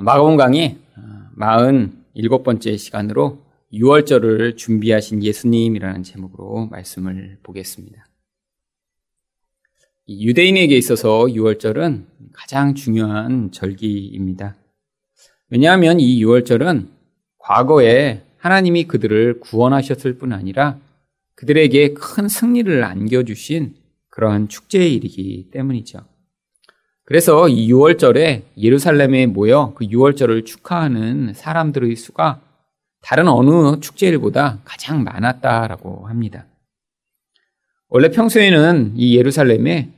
마가본 0.00 0.36
강의 0.36 0.78
47번째 1.36 2.78
시간으로 2.78 3.42
6월절을 3.72 4.56
준비하신 4.56 5.24
예수님이라는 5.24 6.04
제목으로 6.04 6.66
말씀을 6.66 7.38
보겠습니다. 7.42 8.06
유대인에게 10.08 10.76
있어서 10.76 11.26
6월절은 11.26 12.04
가장 12.32 12.74
중요한 12.74 13.50
절기입니다. 13.50 14.56
왜냐하면 15.50 15.98
이 15.98 16.24
6월절은 16.24 16.88
과거에 17.38 18.22
하나님이 18.36 18.84
그들을 18.84 19.40
구원하셨을 19.40 20.16
뿐 20.18 20.32
아니라 20.32 20.78
그들에게 21.34 21.94
큰 21.94 22.28
승리를 22.28 22.84
안겨주신 22.84 23.74
그러한 24.10 24.48
축제일이기 24.48 25.50
때문이죠. 25.50 26.04
그래서 27.08 27.48
이 27.48 27.72
6월절에 27.72 28.42
예루살렘에 28.58 29.24
모여 29.24 29.72
그 29.74 29.86
6월절을 29.86 30.44
축하하는 30.44 31.32
사람들의 31.32 31.96
수가 31.96 32.42
다른 33.00 33.28
어느 33.28 33.80
축제일보다 33.80 34.58
가장 34.62 35.04
많았다라고 35.04 36.06
합니다. 36.06 36.44
원래 37.88 38.10
평소에는 38.10 38.92
이 38.94 39.16
예루살렘에 39.16 39.88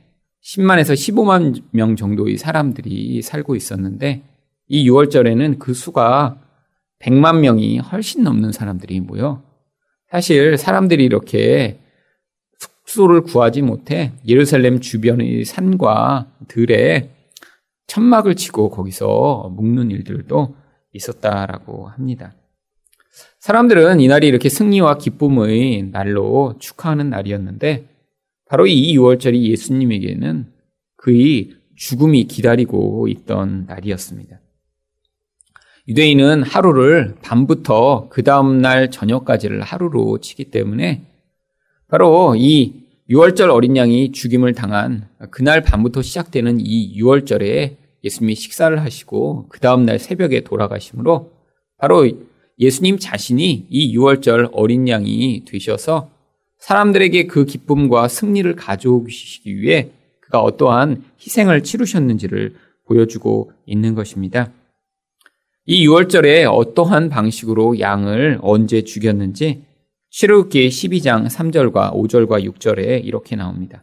10만에서 0.41 0.93
15만 0.93 1.61
명 1.71 1.97
정도의 1.97 2.37
사람들이 2.37 3.21
살고 3.21 3.57
있었는데 3.57 4.23
이 4.69 4.89
6월절에는 4.89 5.59
그 5.59 5.73
수가 5.73 6.39
100만 6.99 7.39
명이 7.39 7.79
훨씬 7.79 8.23
넘는 8.23 8.53
사람들이 8.53 9.01
모여 9.01 9.43
사실 10.09 10.57
사람들이 10.57 11.03
이렇게 11.03 11.77
숙소를 12.85 13.21
구하지 13.21 13.61
못해 13.61 14.13
예루살렘 14.27 14.79
주변의 14.79 15.45
산과 15.45 16.31
들에 16.47 17.11
천막을 17.87 18.35
치고 18.35 18.69
거기서 18.69 19.51
묵는 19.55 19.91
일들도 19.91 20.55
있었다라고 20.93 21.87
합니다. 21.87 22.33
사람들은 23.39 23.99
이날이 23.99 24.27
이렇게 24.27 24.49
승리와 24.49 24.97
기쁨의 24.97 25.89
날로 25.91 26.55
축하하는 26.59 27.09
날이었는데 27.09 27.89
바로 28.47 28.67
이 28.67 28.97
6월절이 28.97 29.43
예수님에게는 29.49 30.51
그의 30.97 31.51
죽음이 31.75 32.25
기다리고 32.25 33.07
있던 33.07 33.65
날이었습니다. 33.67 34.39
유대인은 35.87 36.43
하루를 36.43 37.15
밤부터 37.23 38.07
그 38.09 38.23
다음날 38.23 38.91
저녁까지를 38.91 39.61
하루로 39.61 40.19
치기 40.19 40.51
때문에 40.51 41.10
바로 41.91 42.35
이 42.37 42.85
6월절 43.09 43.53
어린 43.53 43.75
양이 43.75 44.13
죽임을 44.13 44.53
당한 44.53 45.09
그날 45.29 45.61
밤부터 45.61 46.01
시작되는 46.01 46.59
이 46.61 46.97
6월절에 46.97 47.75
예수님이 48.05 48.35
식사를 48.35 48.81
하시고 48.81 49.47
그 49.49 49.59
다음날 49.59 49.99
새벽에 49.99 50.39
돌아가심으로 50.39 51.33
바로 51.77 52.09
예수님 52.57 52.97
자신이 52.97 53.67
이 53.69 53.97
6월절 53.97 54.51
어린 54.53 54.87
양이 54.87 55.43
되셔서 55.43 56.09
사람들에게 56.59 57.27
그 57.27 57.43
기쁨과 57.43 58.07
승리를 58.07 58.55
가져오시기 58.55 59.57
위해 59.59 59.89
그가 60.21 60.41
어떠한 60.41 61.03
희생을 61.19 61.63
치르셨는지를 61.63 62.55
보여주고 62.85 63.51
있는 63.65 63.95
것입니다. 63.95 64.53
이 65.65 65.85
6월절에 65.85 66.49
어떠한 66.49 67.09
방식으로 67.09 67.81
양을 67.81 68.39
언제 68.41 68.81
죽였는지 68.83 69.63
시르기 70.13 70.67
12장 70.67 71.29
3절과 71.29 71.93
5절과 71.93 72.43
6절에 72.43 73.05
이렇게 73.05 73.37
나옵니다. 73.37 73.81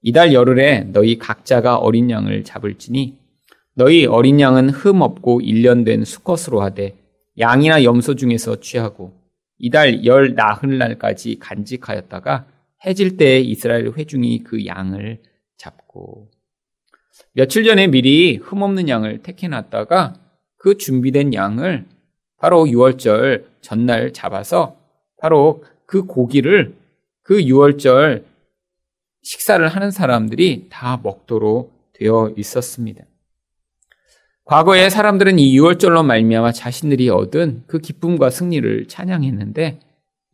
이달 0.00 0.32
열흘에 0.32 0.84
너희 0.92 1.18
각자가 1.18 1.76
어린 1.76 2.08
양을 2.08 2.44
잡을지니 2.44 3.18
너희 3.74 4.06
어린 4.06 4.38
양은 4.38 4.70
흠 4.70 5.02
없고 5.02 5.40
일련된 5.40 6.04
수컷으로 6.04 6.62
하되 6.62 6.94
양이나 7.36 7.82
염소 7.82 8.14
중에서 8.14 8.60
취하고 8.60 9.12
이달 9.58 10.04
열 10.04 10.36
나흘 10.36 10.78
날까지 10.78 11.40
간직하였다가 11.40 12.46
해질 12.86 13.16
때에 13.16 13.40
이스라엘 13.40 13.90
회중이 13.90 14.44
그 14.44 14.64
양을 14.66 15.18
잡고 15.56 16.30
며칠 17.32 17.64
전에 17.64 17.88
미리 17.88 18.36
흠없는 18.36 18.88
양을 18.88 19.22
택해놨다가 19.22 20.14
그 20.58 20.78
준비된 20.78 21.34
양을 21.34 21.86
바로 22.38 22.66
6월절 22.66 23.46
전날 23.60 24.12
잡아서 24.12 24.79
바로 25.20 25.64
그 25.86 26.04
고기를 26.04 26.74
그 27.22 27.38
6월절 27.38 28.24
식사를 29.22 29.66
하는 29.68 29.90
사람들이 29.90 30.66
다 30.70 30.98
먹도록 31.02 31.72
되어 31.92 32.32
있었습니다. 32.36 33.04
과거에 34.44 34.90
사람들은 34.90 35.38
이 35.38 35.56
6월절로 35.58 36.04
말미암아 36.04 36.52
자신들이 36.52 37.08
얻은 37.10 37.64
그 37.66 37.78
기쁨과 37.78 38.30
승리를 38.30 38.88
찬양했는데 38.88 39.78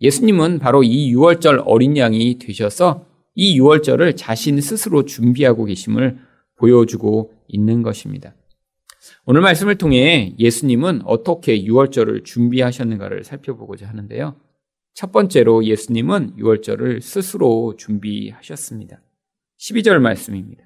예수님은 0.00 0.58
바로 0.58 0.82
이 0.82 1.12
6월절 1.14 1.64
어린 1.66 1.96
양이 1.96 2.38
되셔서 2.38 3.04
이 3.34 3.60
6월절을 3.60 4.16
자신 4.16 4.60
스스로 4.60 5.04
준비하고 5.04 5.66
계심을 5.66 6.18
보여주고 6.56 7.32
있는 7.48 7.82
것입니다. 7.82 8.34
오늘 9.26 9.40
말씀을 9.42 9.76
통해 9.76 10.34
예수님은 10.38 11.02
어떻게 11.04 11.62
6월절을 11.62 12.24
준비하셨는가를 12.24 13.24
살펴보고자 13.24 13.86
하는데요. 13.88 14.36
첫 14.96 15.12
번째로 15.12 15.62
예수님은 15.66 16.36
6월절을 16.38 17.02
스스로 17.02 17.74
준비하셨습니다. 17.76 19.02
12절 19.60 19.98
말씀입니다. 19.98 20.64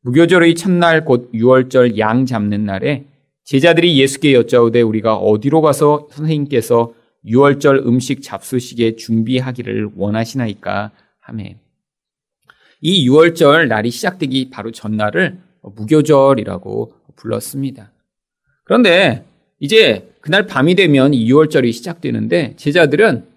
무교절의 0.00 0.54
첫날 0.54 1.04
곧 1.04 1.30
6월절 1.32 1.98
양 1.98 2.24
잡는 2.24 2.64
날에 2.64 3.04
제자들이 3.44 4.00
예수께 4.00 4.32
여짜오되 4.32 4.80
우리가 4.80 5.16
어디로 5.16 5.60
가서 5.60 6.08
선생님께서 6.10 6.94
6월절 7.26 7.86
음식 7.86 8.22
잡수시게 8.22 8.96
준비하기를 8.96 9.90
원하시나이까 9.94 10.92
하매 11.20 11.58
이 12.80 13.06
6월절 13.06 13.68
날이 13.68 13.90
시작되기 13.90 14.48
바로 14.48 14.70
전날을 14.70 15.38
무교절이라고 15.60 16.94
불렀습니다. 17.16 17.92
그런데 18.64 19.26
이제 19.60 20.14
그날 20.22 20.46
밤이 20.46 20.76
되면 20.76 21.12
이 21.12 21.30
6월절이 21.30 21.74
시작되는데 21.74 22.54
제자들은 22.56 23.33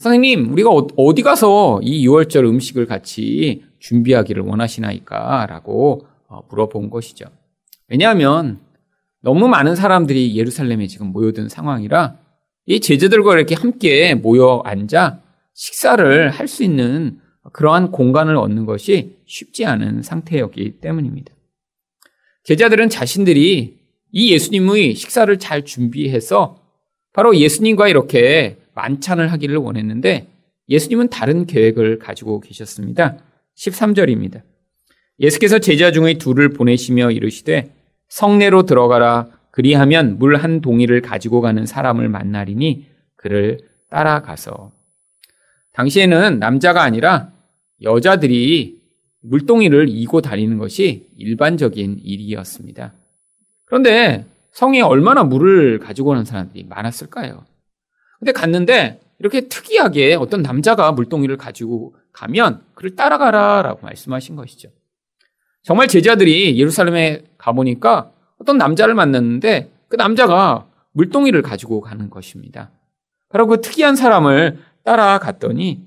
선생님, 0.00 0.50
우리가 0.50 0.70
어, 0.70 0.86
어디 0.96 1.20
가서 1.20 1.78
이 1.82 2.08
6월절 2.08 2.46
음식을 2.46 2.86
같이 2.86 3.64
준비하기를 3.80 4.42
원하시나이까? 4.42 5.44
라고 5.46 6.06
어, 6.26 6.40
물어본 6.48 6.88
것이죠. 6.88 7.26
왜냐하면 7.86 8.60
너무 9.20 9.46
많은 9.46 9.76
사람들이 9.76 10.36
예루살렘에 10.36 10.86
지금 10.86 11.08
모여든 11.08 11.50
상황이라 11.50 12.16
이 12.64 12.80
제자들과 12.80 13.34
이렇게 13.34 13.54
함께 13.54 14.14
모여 14.14 14.62
앉아 14.64 15.20
식사를 15.52 16.30
할 16.30 16.48
수 16.48 16.64
있는 16.64 17.18
그러한 17.52 17.90
공간을 17.90 18.36
얻는 18.36 18.64
것이 18.64 19.18
쉽지 19.26 19.66
않은 19.66 20.02
상태였기 20.02 20.80
때문입니다. 20.80 21.34
제자들은 22.44 22.88
자신들이 22.88 23.76
이 24.12 24.32
예수님의 24.32 24.94
식사를 24.94 25.38
잘 25.38 25.66
준비해서 25.66 26.62
바로 27.12 27.36
예수님과 27.36 27.88
이렇게 27.88 28.56
만찬을 28.80 29.30
하기를 29.32 29.56
원했는데 29.56 30.28
예수님은 30.68 31.08
다른 31.10 31.46
계획을 31.46 31.98
가지고 31.98 32.40
계셨습니다. 32.40 33.18
13절입니다. 33.56 34.42
예수께서 35.18 35.58
제자 35.58 35.92
중의 35.92 36.14
둘을 36.14 36.50
보내시며 36.50 37.10
이르시되 37.10 37.74
성내로 38.08 38.64
들어가라 38.64 39.28
그리하면 39.50 40.18
물 40.18 40.36
한 40.36 40.60
동이를 40.60 41.02
가지고 41.02 41.40
가는 41.42 41.66
사람을 41.66 42.08
만나리니 42.08 42.86
그를 43.16 43.58
따라가서 43.90 44.72
당시에는 45.72 46.38
남자가 46.38 46.82
아니라 46.82 47.32
여자들이 47.82 48.80
물동이를 49.22 49.88
이고 49.88 50.22
다니는 50.22 50.56
것이 50.56 51.08
일반적인 51.18 52.00
일이었습니다. 52.02 52.94
그런데 53.66 54.24
성에 54.52 54.80
얼마나 54.80 55.24
물을 55.24 55.78
가지고 55.78 56.10
오는 56.10 56.24
사람들이 56.24 56.64
많았을까요? 56.64 57.44
근데 58.20 58.32
갔는데 58.32 59.00
이렇게 59.18 59.48
특이하게 59.48 60.14
어떤 60.14 60.42
남자가 60.42 60.92
물동이를 60.92 61.36
가지고 61.36 61.94
가면 62.12 62.62
그를 62.74 62.94
따라가라라고 62.94 63.80
말씀하신 63.82 64.36
것이죠. 64.36 64.70
정말 65.62 65.88
제자들이 65.88 66.58
예루살렘에 66.58 67.24
가보니까 67.36 68.12
어떤 68.38 68.56
남자를 68.56 68.94
만났는데 68.94 69.70
그 69.88 69.96
남자가 69.96 70.68
물동이를 70.92 71.42
가지고 71.42 71.80
가는 71.80 72.08
것입니다. 72.08 72.70
바로 73.28 73.46
그 73.46 73.60
특이한 73.60 73.96
사람을 73.96 74.58
따라갔더니 74.84 75.86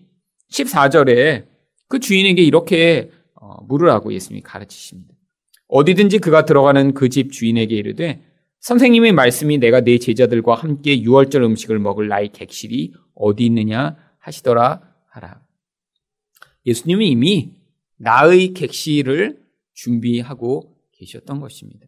14절에 0.51 1.45
그 1.87 1.99
주인에게 1.99 2.41
이렇게 2.43 3.11
어, 3.35 3.63
물으라고 3.63 4.13
예수님이 4.13 4.41
가르치십니다. 4.43 5.13
어디든지 5.67 6.19
그가 6.19 6.45
들어가는 6.45 6.93
그 6.93 7.09
집 7.09 7.31
주인에게 7.31 7.75
이르되 7.75 8.21
선생님의 8.63 9.11
말씀이 9.11 9.57
내가 9.57 9.81
내 9.81 9.97
제자들과 9.97 10.55
함께 10.55 11.01
유월절 11.01 11.43
음식을 11.43 11.79
먹을 11.79 12.07
나의 12.07 12.29
객실이 12.29 12.93
어디 13.13 13.45
있느냐 13.47 13.97
하시더라 14.19 14.81
하라. 15.09 15.41
예수님이 16.65 17.09
이미 17.09 17.57
나의 17.97 18.53
객실을 18.53 19.43
준비하고 19.73 20.77
계셨던 20.93 21.41
것입니다. 21.41 21.87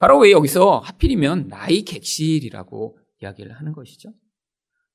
바로 0.00 0.18
왜 0.18 0.32
여기서 0.32 0.80
하필이면 0.80 1.46
나이 1.46 1.82
객실이라고 1.82 2.98
이야기를 3.22 3.52
하는 3.52 3.72
것이죠. 3.72 4.12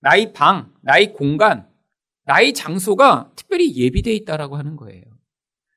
나의 0.01 0.33
방, 0.33 0.73
나의 0.81 1.13
공간, 1.13 1.69
나의 2.25 2.53
장소가 2.53 3.31
특별히 3.37 3.73
예비되어 3.77 4.13
있다라고 4.13 4.57
하는 4.57 4.75
거예요. 4.75 5.03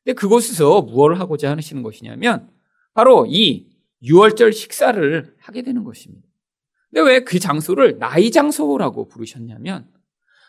근데 0.02 0.14
그곳에서 0.14 0.82
무엇을 0.82 1.20
하고자 1.20 1.56
하시는 1.56 1.84
것이냐면 1.84 2.50
바로 2.94 3.26
이 3.28 3.77
6월절 4.02 4.52
식사를 4.52 5.34
하게 5.38 5.62
되는 5.62 5.84
것입니다. 5.84 6.26
근데 6.90 7.02
왜 7.02 7.20
그 7.24 7.38
장소를 7.38 7.98
나의 7.98 8.30
장소라고 8.30 9.08
부르셨냐면 9.08 9.86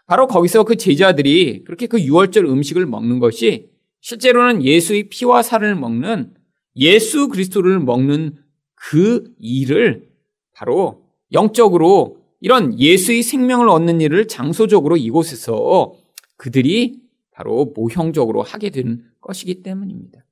바로 0.05 0.27
거기서 0.27 0.63
그 0.63 0.75
제자들이 0.77 1.63
그렇게 1.65 1.87
그 1.87 1.97
6월절 1.97 2.49
음식을 2.49 2.85
먹는 2.85 3.19
것이 3.19 3.69
실제로는 4.01 4.63
예수의 4.63 5.09
피와 5.09 5.43
살을 5.43 5.75
먹는 5.75 6.33
예수 6.77 7.27
그리스도를 7.27 7.79
먹는 7.79 8.37
그 8.73 9.33
일을 9.39 10.09
바로 10.53 11.03
영적으로 11.33 12.17
이런 12.39 12.79
예수의 12.79 13.21
생명을 13.21 13.67
얻는 13.67 13.99
일을 14.01 14.27
장소적으로 14.27 14.95
이곳에서 14.95 15.93
그들이 16.37 17.01
바로 17.31 17.73
모형적으로 17.75 18.41
하게 18.41 18.69
되는 18.69 19.03
것이기 19.21 19.61
때문입니다. 19.61 20.23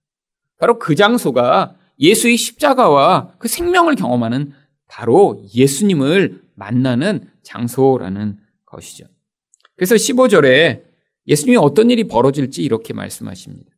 바로 0.57 0.79
그 0.79 0.95
장소가 0.95 1.75
예수의 1.99 2.37
십자가와 2.37 3.33
그 3.37 3.47
생명을 3.47 3.95
경험하는 3.95 4.53
바로 4.87 5.43
예수님을 5.55 6.41
만나는 6.55 7.29
장소라는 7.43 8.37
것이죠. 8.65 9.05
그래서 9.75 9.95
15절에 9.95 10.83
예수님이 11.27 11.57
어떤 11.57 11.91
일이 11.91 12.05
벌어질지 12.05 12.63
이렇게 12.63 12.93
말씀하십니다. 12.93 13.71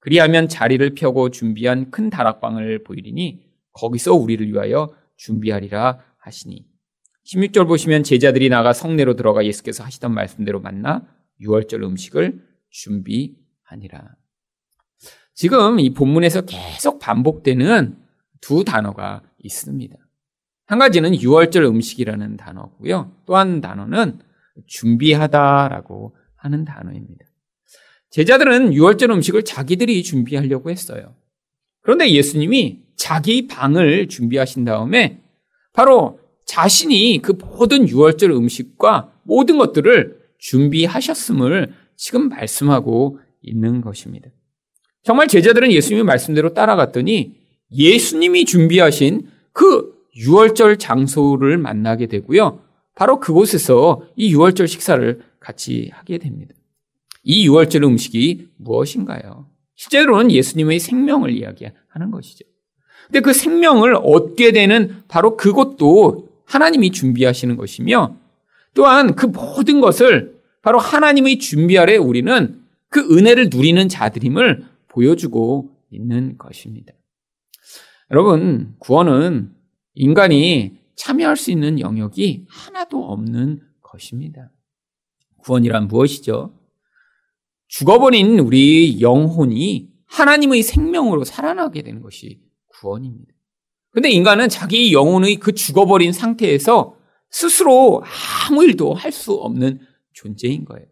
그리하면 0.00 0.48
자리를 0.48 0.94
펴고 0.94 1.30
준비한 1.30 1.90
큰 1.90 2.10
다락방을 2.10 2.84
보이리니 2.84 3.42
거기서 3.72 4.14
우리를 4.14 4.46
위하여 4.52 4.94
준비하리라 5.16 5.98
하시니 6.18 6.66
16절 7.26 7.66
보시면 7.66 8.02
제자들이 8.02 8.48
나가 8.48 8.72
성내로 8.72 9.16
들어가 9.16 9.44
예수께서 9.44 9.82
하시던 9.84 10.12
말씀대로 10.12 10.60
만나 10.60 11.06
6월절 11.40 11.82
음식을 11.82 12.42
준비하니라. 12.70 14.16
지금 15.34 15.80
이 15.80 15.92
본문에서 15.92 16.42
계속 16.42 17.00
반복되는 17.00 17.96
두 18.40 18.64
단어가 18.64 19.22
있습니다. 19.42 19.96
한 20.66 20.78
가지는 20.78 21.12
6월절 21.12 21.64
음식이라는 21.64 22.36
단어고요. 22.36 23.12
또 23.26 23.36
한 23.36 23.60
단어는 23.60 24.20
준비하다라고 24.66 26.16
하는 26.36 26.64
단어입니다. 26.64 27.24
제자들은 28.10 28.70
6월절 28.70 29.10
음식을 29.10 29.44
자기들이 29.44 30.02
준비하려고 30.04 30.70
했어요. 30.70 31.14
그런데 31.82 32.10
예수님이 32.10 32.84
자기 32.96 33.48
방을 33.48 34.08
준비하신 34.08 34.64
다음에 34.64 35.20
바로 35.72 36.20
자신이 36.46 37.20
그 37.22 37.32
모든 37.32 37.86
6월절 37.86 38.30
음식과 38.30 39.12
모든 39.24 39.58
것들을 39.58 40.20
준비하셨음을 40.38 41.74
지금 41.96 42.28
말씀하고 42.28 43.18
있는 43.42 43.80
것입니다. 43.80 44.30
정말 45.04 45.28
제자들은 45.28 45.70
예수님의 45.70 46.04
말씀대로 46.04 46.54
따라갔더니 46.54 47.34
예수님이 47.70 48.46
준비하신 48.46 49.28
그 49.52 49.94
6월절 50.18 50.78
장소를 50.78 51.58
만나게 51.58 52.06
되고요. 52.06 52.60
바로 52.94 53.20
그곳에서 53.20 54.06
이 54.16 54.34
6월절 54.34 54.66
식사를 54.66 55.20
같이 55.40 55.90
하게 55.92 56.18
됩니다. 56.18 56.54
이 57.22 57.48
6월절 57.48 57.84
음식이 57.84 58.48
무엇인가요? 58.56 59.46
실제로는 59.74 60.30
예수님의 60.30 60.78
생명을 60.80 61.30
이야기하는 61.30 62.10
것이죠. 62.10 62.44
근데 63.06 63.20
그 63.20 63.32
생명을 63.34 63.96
얻게 63.96 64.52
되는 64.52 65.02
바로 65.08 65.36
그것도 65.36 66.28
하나님이 66.46 66.92
준비하시는 66.92 67.56
것이며 67.56 68.16
또한 68.72 69.14
그 69.14 69.26
모든 69.26 69.80
것을 69.80 70.34
바로 70.62 70.78
하나님의 70.78 71.38
준비하래 71.38 71.96
우리는 71.96 72.60
그 72.88 73.00
은혜를 73.00 73.50
누리는 73.50 73.88
자들임을 73.88 74.64
보여주고 74.94 75.70
있는 75.90 76.38
것입니다. 76.38 76.92
여러분, 78.10 78.76
구원은 78.78 79.52
인간이 79.94 80.78
참여할 80.96 81.36
수 81.36 81.50
있는 81.50 81.80
영역이 81.80 82.46
하나도 82.48 83.04
없는 83.04 83.60
것입니다. 83.82 84.50
구원이란 85.38 85.88
무엇이죠? 85.88 86.58
죽어버린 87.66 88.38
우리 88.38 89.00
영혼이 89.00 89.92
하나님의 90.06 90.62
생명으로 90.62 91.24
살아나게 91.24 91.82
되는 91.82 92.00
것이 92.00 92.40
구원입니다. 92.68 93.32
근데 93.90 94.10
인간은 94.10 94.48
자기 94.48 94.92
영혼의 94.92 95.36
그 95.36 95.52
죽어버린 95.52 96.12
상태에서 96.12 96.96
스스로 97.30 98.02
아무 98.48 98.64
일도 98.64 98.94
할 98.94 99.10
수 99.10 99.32
없는 99.32 99.80
존재인 100.12 100.64
거예요. 100.64 100.86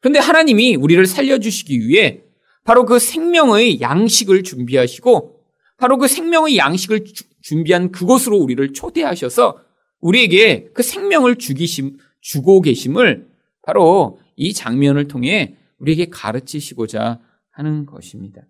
그런데 0.00 0.18
하나님이 0.20 0.76
우리를 0.76 1.04
살려주시기 1.06 1.88
위해 1.88 2.22
바로 2.64 2.84
그 2.84 2.98
생명의 2.98 3.80
양식을 3.80 4.42
준비하시고 4.42 5.40
바로 5.76 5.98
그 5.98 6.08
생명의 6.08 6.58
양식을 6.58 7.04
주, 7.04 7.24
준비한 7.40 7.90
그곳으로 7.90 8.36
우리를 8.36 8.72
초대하셔서 8.72 9.58
우리에게 10.00 10.70
그 10.74 10.82
생명을 10.82 11.36
주기심, 11.36 11.96
주고 12.20 12.60
계심을 12.60 13.28
바로 13.62 14.18
이 14.36 14.52
장면을 14.52 15.08
통해 15.08 15.56
우리에게 15.78 16.10
가르치시고자 16.10 17.20
하는 17.50 17.86
것입니다. 17.86 18.42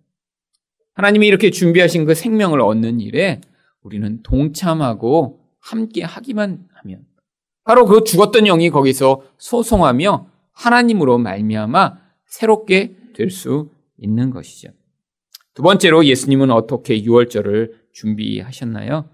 하나님이 0.93 1.27
이렇게 1.27 1.49
준비하신 1.51 2.05
그 2.05 2.15
생명을 2.15 2.59
얻는 2.61 2.99
일에 2.99 3.39
우리는 3.81 4.21
동참하고 4.23 5.39
함께 5.59 6.03
하기만 6.03 6.67
하면 6.73 7.05
바로 7.63 7.85
그 7.85 8.03
죽었던 8.03 8.43
영이 8.43 8.69
거기서 8.69 9.23
소송하며 9.37 10.27
하나님으로 10.51 11.17
말미암아 11.17 11.97
새롭게 12.25 12.95
될 13.13 13.29
수 13.29 13.69
있는 14.01 14.29
것이죠. 14.29 14.69
두 15.53 15.63
번째로 15.63 16.05
예수님은 16.05 16.51
어떻게 16.51 17.01
유월절을 17.01 17.81
준비하셨나요? 17.93 19.09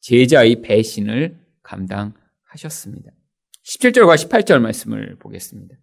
제자의 0.00 0.62
배신을 0.62 1.36
감당하셨습니다. 1.62 3.12
17절과 3.64 4.16
18절 4.16 4.60
말씀을 4.60 5.16
보겠습니다. 5.18 5.76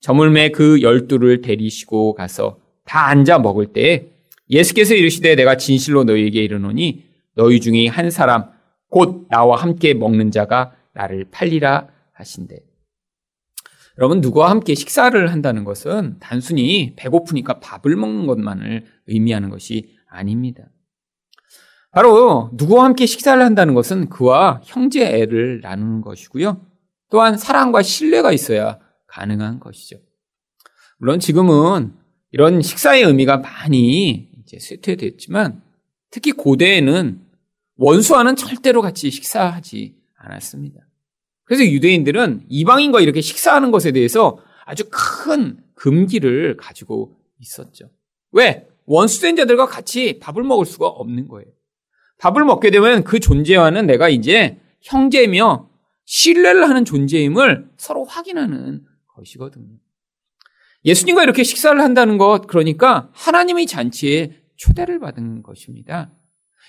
저물매 0.00 0.50
그 0.50 0.82
열두를 0.82 1.40
데리시고 1.40 2.14
가서 2.14 2.60
다 2.84 3.06
앉아 3.06 3.38
먹을 3.38 3.72
때 3.72 4.08
예수께서 4.50 4.94
이르시되 4.94 5.34
내가 5.36 5.56
진실로 5.56 6.04
너희에게 6.04 6.42
이르노니 6.42 7.04
너희 7.34 7.60
중에 7.60 7.86
한 7.86 8.10
사람 8.10 8.50
곧 8.90 9.26
나와 9.30 9.56
함께 9.56 9.94
먹는 9.94 10.30
자가 10.30 10.76
나를 10.92 11.26
팔리라 11.30 11.88
하신대. 12.12 12.73
여러분 13.98 14.20
누구와 14.20 14.50
함께 14.50 14.74
식사를 14.74 15.30
한다는 15.30 15.64
것은 15.64 16.16
단순히 16.20 16.94
배고프니까 16.96 17.60
밥을 17.60 17.96
먹는 17.96 18.26
것만을 18.26 18.86
의미하는 19.06 19.50
것이 19.50 19.96
아닙니다. 20.08 20.64
바로 21.92 22.50
누구와 22.54 22.86
함께 22.86 23.06
식사를 23.06 23.42
한다는 23.42 23.74
것은 23.74 24.08
그와 24.08 24.60
형제애를 24.64 25.60
나누는 25.62 26.00
것이고요. 26.00 26.60
또한 27.10 27.38
사랑과 27.38 27.82
신뢰가 27.82 28.32
있어야 28.32 28.80
가능한 29.06 29.60
것이죠. 29.60 29.98
물론 30.98 31.20
지금은 31.20 31.94
이런 32.32 32.62
식사의 32.62 33.04
의미가 33.04 33.38
많이 33.38 34.28
이제 34.42 34.58
쇠퇴됐지만 34.58 35.62
특히 36.10 36.32
고대에는 36.32 37.20
원수와는 37.76 38.34
절대로 38.34 38.82
같이 38.82 39.10
식사하지 39.10 39.96
않았습니다. 40.16 40.80
그래서 41.44 41.64
유대인들은 41.64 42.46
이방인과 42.48 43.00
이렇게 43.00 43.20
식사하는 43.20 43.70
것에 43.70 43.92
대해서 43.92 44.38
아주 44.64 44.84
큰 44.90 45.58
금기를 45.74 46.56
가지고 46.56 47.14
있었죠. 47.38 47.90
왜? 48.32 48.66
원수된 48.86 49.36
자들과 49.36 49.66
같이 49.66 50.18
밥을 50.20 50.42
먹을 50.42 50.66
수가 50.66 50.86
없는 50.86 51.28
거예요. 51.28 51.50
밥을 52.18 52.44
먹게 52.44 52.70
되면 52.70 53.04
그 53.04 53.20
존재와는 53.20 53.86
내가 53.86 54.08
이제 54.08 54.60
형제며 54.82 55.68
신뢰를 56.04 56.68
하는 56.68 56.84
존재임을 56.84 57.70
서로 57.76 58.04
확인하는 58.04 58.84
것이거든요. 59.14 59.78
예수님과 60.84 61.22
이렇게 61.22 61.42
식사를 61.42 61.80
한다는 61.80 62.18
것, 62.18 62.46
그러니까 62.46 63.08
하나님의 63.12 63.66
잔치에 63.66 64.38
초대를 64.56 64.98
받은 65.00 65.42
것입니다. 65.42 66.12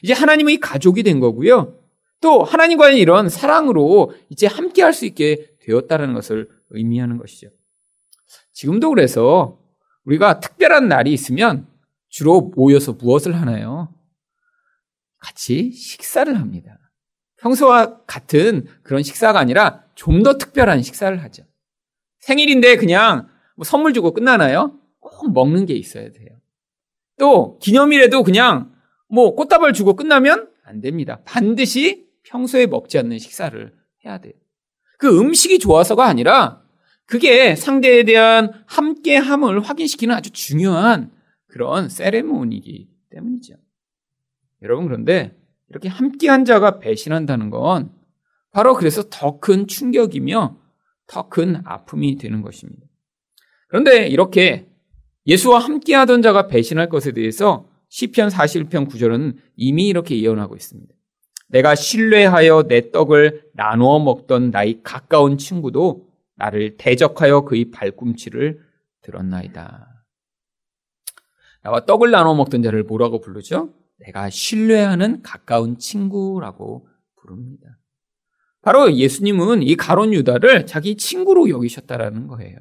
이제 0.03 0.13
하나님의 0.13 0.59
가족이 0.59 1.03
된 1.03 1.19
거고요. 1.19 1.77
또 2.25 2.43
하나님과의 2.43 2.97
이런 2.97 3.29
사랑으로 3.29 4.11
이제 4.29 4.47
함께 4.47 4.81
할 4.81 4.93
수 4.93 5.05
있게 5.05 5.47
되었다는 5.61 6.15
것을 6.15 6.49
의미하는 6.71 7.17
것이죠. 7.17 7.49
지금도 8.51 8.89
그래서 8.89 9.59
우리가 10.05 10.39
특별한 10.39 10.87
날이 10.87 11.13
있으면 11.13 11.67
주로 12.09 12.51
모여서 12.55 12.93
무엇을 12.93 13.35
하나요? 13.39 13.93
같이 15.19 15.69
식사를 15.71 16.35
합니다. 16.39 16.79
평소와 17.37 18.01
같은 18.07 18.65
그런 18.81 19.03
식사가 19.03 19.37
아니라 19.37 19.83
좀 19.93 20.23
더 20.23 20.39
특별한 20.39 20.81
식사를 20.81 21.21
하죠. 21.25 21.43
생일인데 22.21 22.77
그냥 22.77 23.27
뭐 23.55 23.63
선물 23.63 23.93
주고 23.93 24.15
끝나나요? 24.15 24.79
꼭 24.99 25.31
먹는 25.31 25.67
게 25.67 25.75
있어야 25.75 26.11
돼요. 26.11 26.29
또 27.19 27.59
기념일에도 27.59 28.23
그냥 28.23 28.73
뭐 29.09 29.35
꽃다발 29.35 29.73
주고 29.73 29.95
끝나면 29.95 30.49
안 30.63 30.81
됩니다. 30.81 31.21
반드시 31.23 32.04
평소에 32.25 32.67
먹지 32.67 32.97
않는 32.97 33.17
식사를 33.19 33.73
해야 34.05 34.17
돼요. 34.19 34.33
그 34.97 35.19
음식이 35.19 35.59
좋아서가 35.59 36.05
아니라 36.05 36.63
그게 37.05 37.55
상대에 37.55 38.03
대한 38.03 38.51
함께함을 38.67 39.61
확인시키는 39.61 40.15
아주 40.15 40.31
중요한 40.31 41.11
그런 41.47 41.89
세레모니이기 41.89 42.89
때문이죠. 43.11 43.55
여러분 44.63 44.85
그런데 44.85 45.37
이렇게 45.69 45.89
함께한 45.89 46.45
자가 46.45 46.79
배신한다는 46.79 47.49
건 47.49 47.91
바로 48.51 48.73
그래서 48.73 49.03
더 49.09 49.39
큰 49.39 49.67
충격이며 49.67 50.57
더 51.07 51.29
큰 51.29 51.61
아픔이 51.65 52.17
되는 52.17 52.41
것입니다. 52.41 52.87
그런데 53.67 54.07
이렇게 54.07 54.67
예수와 55.27 55.59
함께하던 55.59 56.21
자가 56.21 56.47
배신할 56.47 56.89
것에 56.89 57.11
대해서 57.11 57.69
시편 57.89 58.29
41편 58.29 58.89
9절은 58.89 59.37
이미 59.55 59.87
이렇게 59.87 60.19
예언하고 60.21 60.55
있습니다. 60.55 60.94
내가 61.47 61.75
신뢰하여 61.75 62.63
내 62.67 62.91
떡을 62.91 63.49
나누어 63.53 63.99
먹던 63.99 64.51
나의 64.51 64.81
가까운 64.83 65.37
친구도 65.37 66.07
나를 66.35 66.77
대적하여 66.77 67.41
그의 67.41 67.71
발꿈치를 67.71 68.59
들었나이다. 69.01 70.05
나와 71.63 71.85
떡을 71.85 72.11
나눠 72.11 72.35
먹던 72.35 72.61
자를 72.61 72.83
뭐라고 72.83 73.21
부르죠? 73.21 73.73
내가 73.99 74.29
신뢰하는 74.29 75.21
가까운 75.21 75.77
친구라고 75.77 76.87
부릅니다. 77.15 77.79
바로 78.61 78.91
예수님은 78.93 79.63
이 79.63 79.75
가론 79.75 80.13
유다를 80.13 80.65
자기 80.65 80.97
친구로 80.97 81.49
여기셨다라는 81.49 82.27
거예요. 82.27 82.57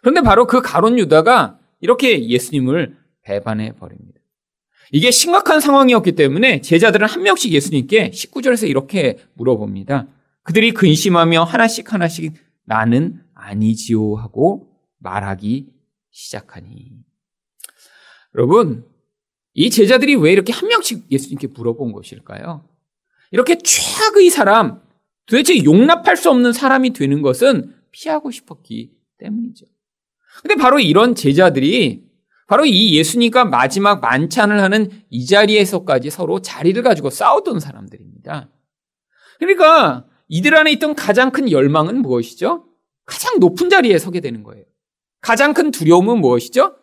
그런데 0.00 0.20
바로 0.20 0.46
그 0.46 0.60
가론 0.60 0.98
유다가 0.98 1.58
이렇게 1.80 2.28
예수님을 2.28 2.96
배반해 3.22 3.72
버립니다. 3.72 4.17
이게 4.92 5.10
심각한 5.10 5.60
상황이었기 5.60 6.12
때문에 6.12 6.60
제자들은 6.60 7.06
한 7.06 7.22
명씩 7.22 7.52
예수님께 7.52 8.10
19절에서 8.10 8.68
이렇게 8.68 9.18
물어봅니다. 9.34 10.08
그들이 10.42 10.72
근심하며 10.72 11.44
하나씩 11.44 11.92
하나씩 11.92 12.34
나는 12.64 13.20
아니지요 13.34 14.16
하고 14.16 14.68
말하기 14.98 15.66
시작하니. 16.10 16.92
여러분, 18.34 18.84
이 19.54 19.70
제자들이 19.70 20.16
왜 20.16 20.32
이렇게 20.32 20.52
한 20.52 20.68
명씩 20.68 21.10
예수님께 21.10 21.48
물어본 21.48 21.92
것일까요? 21.92 22.68
이렇게 23.30 23.58
최악의 23.58 24.30
사람, 24.30 24.80
도대체 25.26 25.64
용납할 25.64 26.16
수 26.16 26.30
없는 26.30 26.52
사람이 26.52 26.90
되는 26.90 27.20
것은 27.20 27.74
피하고 27.90 28.30
싶었기 28.30 28.92
때문이죠. 29.18 29.66
근데 30.42 30.54
바로 30.54 30.78
이런 30.78 31.14
제자들이 31.14 32.07
바로 32.48 32.64
이 32.64 32.96
예수님과 32.96 33.44
마지막 33.44 34.00
만찬을 34.00 34.60
하는 34.60 34.90
이 35.10 35.26
자리에서까지 35.26 36.08
서로 36.08 36.40
자리를 36.40 36.82
가지고 36.82 37.10
싸우던 37.10 37.60
사람들입니다. 37.60 38.48
그러니까 39.38 40.06
이들 40.28 40.56
안에 40.56 40.72
있던 40.72 40.94
가장 40.94 41.30
큰 41.30 41.50
열망은 41.50 42.00
무엇이죠? 42.00 42.64
가장 43.04 43.38
높은 43.38 43.68
자리에 43.68 43.98
서게 43.98 44.20
되는 44.20 44.42
거예요. 44.42 44.64
가장 45.20 45.52
큰 45.52 45.70
두려움은 45.70 46.20
무엇이죠? 46.20 46.76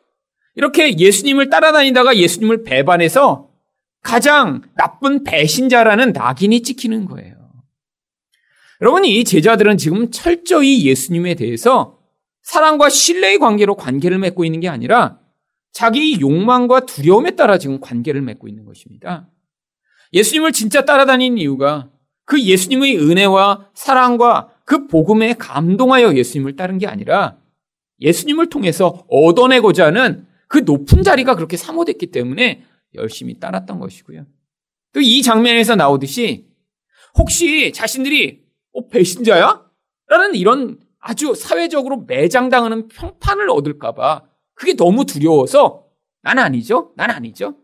이렇게 0.53 0.97
예수님을 0.99 1.49
따라다니다가 1.49 2.15
예수님을 2.15 2.63
배반해서 2.63 3.49
가장 4.03 4.61
나쁜 4.77 5.23
배신자라는 5.23 6.13
낙인이 6.13 6.61
찍히는 6.61 7.05
거예요. 7.05 7.35
여러분, 8.81 9.03
이 9.03 9.23
제자들은 9.23 9.77
지금 9.77 10.11
철저히 10.11 10.85
예수님에 10.85 11.33
대해서 11.33 11.97
사랑과 12.43 12.89
신뢰의 12.89 13.39
관계로 13.39 13.75
관계를 13.75 14.19
맺고 14.19 14.45
있는 14.45 14.59
게 14.59 14.69
아니라 14.69 15.24
자기 15.75 16.21
욕망과 16.21 16.85
두려움에 16.85 17.31
따라 17.31 17.57
지금 17.57 17.81
관계를 17.81 18.21
맺고 18.21 18.47
있는 18.47 18.63
것입니다. 18.63 19.29
예수님을 20.13 20.53
진짜 20.53 20.85
따라다니는 20.85 21.37
이유가 21.37 21.89
그 22.23 22.41
예수님의 22.41 22.97
은혜와 22.97 23.71
사랑과 23.73 24.53
그 24.63 24.87
복음에 24.87 25.33
감동하여 25.33 26.15
예수님을 26.15 26.55
따른 26.55 26.77
게 26.77 26.87
아니라 26.87 27.37
예수님을 27.99 28.47
통해서 28.47 29.05
얻어내고자 29.09 29.87
하는 29.87 30.25
그 30.47 30.59
높은 30.59 31.03
자리가 31.03 31.35
그렇게 31.35 31.57
사모됐기 31.57 32.07
때문에 32.07 32.63
열심히 32.93 33.37
따랐던 33.37 33.77
것이고요. 33.81 34.25
또 34.93 35.01
이 35.01 35.21
장면에서 35.21 35.75
나오듯이 35.75 36.47
혹시 37.17 37.73
자신들이 37.73 38.45
어, 38.71 38.87
배신자야? 38.87 39.65
라는 40.07 40.35
이런 40.35 40.79
아주 40.99 41.35
사회적으로 41.35 42.05
매장당하는 42.07 42.87
평판을 42.87 43.49
얻을까봐 43.49 44.23
그게 44.55 44.75
너무 44.75 45.05
두려워서 45.05 45.85
난 46.21 46.39
아니죠? 46.39 46.93
난 46.95 47.11
아니죠? 47.11 47.55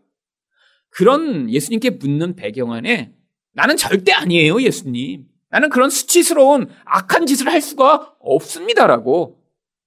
그런 0.90 1.50
예수님께 1.50 1.90
묻는 1.90 2.36
배경 2.36 2.72
안에 2.72 3.14
나는 3.54 3.76
절대 3.76 4.12
아니에요, 4.12 4.62
예수님. 4.62 5.26
나는 5.50 5.68
그런 5.68 5.90
수치스러운 5.90 6.68
악한 6.84 7.26
짓을 7.26 7.48
할 7.48 7.60
수가 7.60 8.14
없습니다라고 8.20 9.42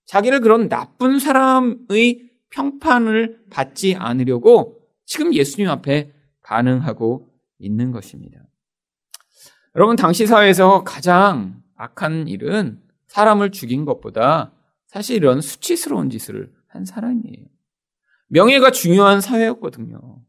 자기를 0.06 0.42
그런 0.42 0.70
나쁜 0.70 1.20
사람의 1.20 2.30
평판을 2.52 3.46
받지 3.50 3.96
않으려고 3.96 4.80
지금 5.06 5.34
예수님 5.34 5.70
앞에 5.70 6.12
반응하고 6.44 7.30
있는 7.58 7.92
것입니다. 7.92 8.40
여러분, 9.76 9.96
당시 9.96 10.28
사회에서 10.28 10.84
가장 10.84 11.62
악한 11.76 12.28
일은 12.28 12.80
사람을 13.08 13.52
죽인 13.52 13.86
것보다 13.86 14.54
사실 14.88 15.18
이런 15.18 15.42
수치스러운 15.42 16.10
짓을 16.10 16.52
한 16.76 16.86
사람이에요. 16.86 17.46
명예가 18.28 18.72
중요한 18.72 19.22
사회였거든요. 19.22 20.22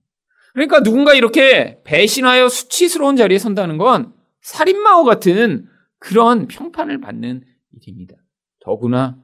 그러니까 0.55 0.83
누군가 0.83 1.13
이렇게 1.13 1.83
배신하여 1.85 2.49
수치스러운 2.49 3.17
자리에 3.17 3.39
선다는 3.39 3.77
건 3.77 4.15
살인마와 4.41 5.05
같은 5.05 5.69
그런 5.99 6.47
평판을 6.47 7.01
받는 7.01 7.45
일입니다. 7.73 8.15
더구나 8.61 9.23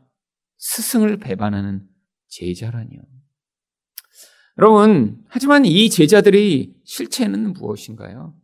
스승을 0.59 1.17
배반하는 1.19 1.87
제자라니요. 2.29 3.01
여러분, 4.59 5.25
하지만 5.29 5.65
이 5.65 5.89
제자들의 5.89 6.75
실체는 6.85 7.55
무엇인가요? 7.55 8.35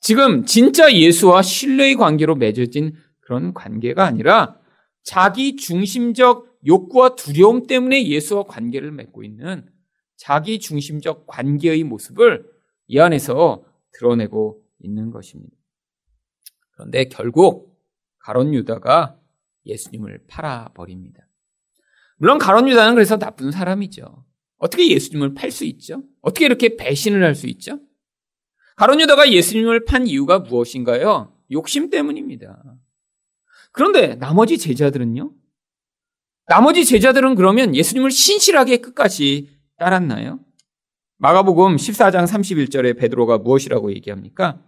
지금 0.00 0.44
진짜 0.44 0.92
예수와 0.92 1.42
신뢰의 1.42 1.94
관계로 1.94 2.34
맺어진 2.34 2.94
그런 3.20 3.54
관계가 3.54 4.04
아니라 4.04 4.58
자기 5.06 5.54
중심적 5.54 6.58
욕구와 6.66 7.14
두려움 7.14 7.68
때문에 7.68 8.08
예수와 8.08 8.42
관계를 8.42 8.90
맺고 8.90 9.22
있는 9.22 9.70
자기 10.16 10.58
중심적 10.58 11.28
관계의 11.28 11.84
모습을 11.84 12.44
이 12.88 12.98
안에서 12.98 13.64
드러내고 13.92 14.64
있는 14.80 15.12
것입니다. 15.12 15.56
그런데 16.72 17.04
결국 17.04 17.80
가론 18.18 18.52
유다가 18.52 19.16
예수님을 19.64 20.24
팔아버립니다. 20.26 21.28
물론 22.16 22.38
가론 22.38 22.68
유다는 22.68 22.94
그래서 22.94 23.16
나쁜 23.16 23.52
사람이죠. 23.52 24.24
어떻게 24.58 24.90
예수님을 24.90 25.34
팔 25.34 25.52
수 25.52 25.64
있죠? 25.64 26.02
어떻게 26.20 26.46
이렇게 26.46 26.74
배신을 26.76 27.22
할 27.22 27.36
수 27.36 27.46
있죠? 27.46 27.78
가론 28.74 29.00
유다가 29.00 29.30
예수님을 29.30 29.84
판 29.84 30.08
이유가 30.08 30.40
무엇인가요? 30.40 31.32
욕심 31.52 31.90
때문입니다. 31.90 32.76
그런데 33.76 34.14
나머지 34.14 34.56
제자들은요? 34.56 35.30
나머지 36.48 36.86
제자들은 36.86 37.34
그러면 37.34 37.76
예수님을 37.76 38.10
신실하게 38.10 38.78
끝까지 38.78 39.50
따랐나요? 39.78 40.40
마가복음 41.18 41.76
14장 41.76 42.26
31절에 42.26 42.98
베드로가 42.98 43.36
무엇이라고 43.38 43.92
얘기합니까? 43.92 44.62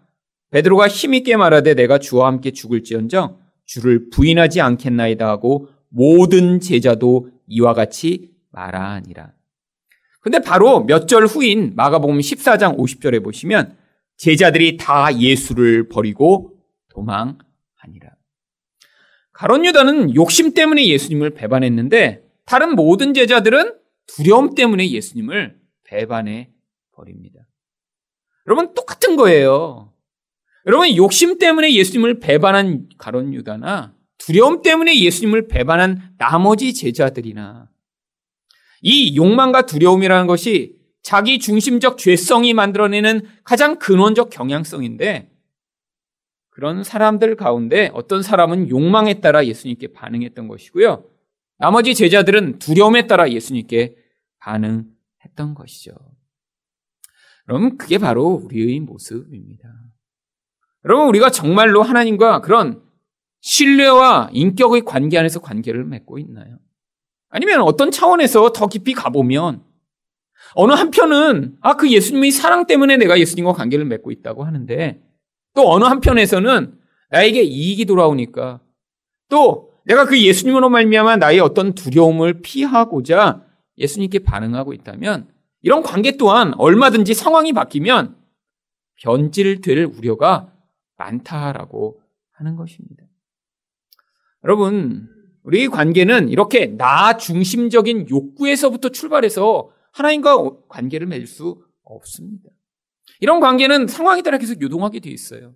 베드로가 0.51 0.89
힘있게 0.89 1.39
말하되 1.39 1.73
내가 1.75 1.99
주와 1.99 2.27
함께 2.27 2.51
죽을지언정 2.51 3.39
주를 3.65 4.11
부인하지 4.11 4.61
않겠나이다 4.61 5.27
하고 5.27 5.69
모든 5.89 6.61
제자도 6.61 7.31
이와 7.47 7.73
같이 7.73 8.31
말하니라. 8.51 9.33
근데 10.21 10.41
바로 10.41 10.85
몇 10.85 11.07
절 11.07 11.25
후인 11.25 11.73
마가복음 11.77 12.19
14장 12.19 12.77
50절에 12.77 13.25
보시면 13.25 13.75
제자들이 14.19 14.77
다 14.77 15.17
예수를 15.19 15.89
버리고 15.89 16.59
도망하니라. 16.91 18.18
가론 19.39 19.65
유다는 19.65 20.17
욕심 20.17 20.53
때문에 20.53 20.89
예수님을 20.89 21.31
배반했는데 21.31 22.25
다른 22.45 22.75
모든 22.75 23.15
제자들은 23.15 23.73
두려움 24.09 24.57
때문에 24.57 24.91
예수님을 24.91 25.57
배반해 25.85 26.51
버립니다. 26.91 27.47
여러분 28.49 28.75
똑같은 28.75 29.15
거예요. 29.15 29.93
여러분 30.67 30.97
욕심 30.97 31.39
때문에 31.39 31.73
예수님을 31.73 32.19
배반한 32.19 32.89
가론 32.99 33.33
유다나 33.33 33.95
두려움 34.19 34.61
때문에 34.63 34.99
예수님을 34.99 35.47
배반한 35.47 36.15
나머지 36.19 36.75
제자들이나 36.75 37.69
이 38.83 39.17
욕망과 39.17 39.67
두려움이라는 39.67 40.27
것이 40.27 40.75
자기 41.01 41.39
중심적 41.39 41.97
죄성이 41.99 42.55
만들어내는 42.55 43.21
가장 43.45 43.79
근원적 43.79 44.31
경향성인데 44.31 45.31
그런 46.59 46.83
사람들 46.83 47.37
가운데 47.37 47.89
어떤 47.95 48.21
사람은 48.21 48.69
욕망에 48.69 49.21
따라 49.21 49.47
예수님께 49.47 49.93
반응했던 49.93 50.49
것이고요. 50.49 51.05
나머지 51.57 51.95
제자들은 51.95 52.59
두려움에 52.59 53.07
따라 53.07 53.31
예수님께 53.31 53.95
반응했던 54.41 55.55
것이죠. 55.55 55.93
그럼 57.47 57.79
그게 57.79 57.99
바로 57.99 58.43
우리의 58.45 58.81
모습입니다. 58.81 59.69
여러분, 60.85 61.07
우리가 61.07 61.31
정말로 61.31 61.85
하나님과 61.85 62.41
그런 62.41 62.83
신뢰와 63.41 64.31
인격의 64.33 64.81
관계 64.85 65.17
안에서 65.17 65.39
관계를 65.39 65.85
맺고 65.85 66.19
있나요? 66.19 66.59
아니면 67.29 67.61
어떤 67.61 67.93
차원에서 67.93 68.51
더 68.51 68.67
깊이 68.67 68.95
가보면 68.95 69.63
어느 70.57 70.73
한편은 70.73 71.59
아, 71.61 71.77
그 71.77 71.89
예수님의 71.89 72.33
사랑 72.33 72.67
때문에 72.67 72.97
내가 72.97 73.17
예수님과 73.21 73.53
관계를 73.53 73.85
맺고 73.85 74.11
있다고 74.11 74.43
하는데 74.43 75.05
또 75.55 75.71
어느 75.71 75.85
한편에서는 75.85 76.79
나에게 77.11 77.43
이익이 77.43 77.85
돌아오니까 77.87 78.61
또 79.29 79.73
내가 79.85 80.05
그 80.05 80.21
예수님으로 80.21 80.69
말미암아 80.69 81.17
나의 81.17 81.41
어떤 81.41 81.75
두려움을 81.75 82.43
피하고자 82.43 83.45
예수님께 83.79 84.21
반응하고 84.21 84.73
있다면 84.75 85.29
이런 85.63 85.83
관계 85.83 86.17
또한 86.17 86.55
얼마든지 86.59 87.15
상황이 87.15 87.53
바뀌면 87.53 88.17
변질될 89.03 89.85
우려가 89.85 90.53
많다라고 90.97 92.01
하는 92.33 92.57
것입니다. 92.57 93.05
여러분, 94.45 95.09
우리 95.43 95.69
관계는 95.69 96.29
이렇게 96.29 96.67
나 96.67 97.17
중심적인 97.17 98.09
욕구에서부터 98.11 98.91
출발해서 98.91 99.71
하나님과 99.93 100.67
관계를 100.69 101.07
맺을 101.07 101.27
수 101.27 101.65
없습니다. 101.85 102.51
이런 103.21 103.41
관계는 103.41 103.87
상황에 103.87 104.23
따라 104.23 104.39
계속 104.39 104.61
요동하게 104.61 105.01
되어 105.01 105.13
있어요. 105.13 105.55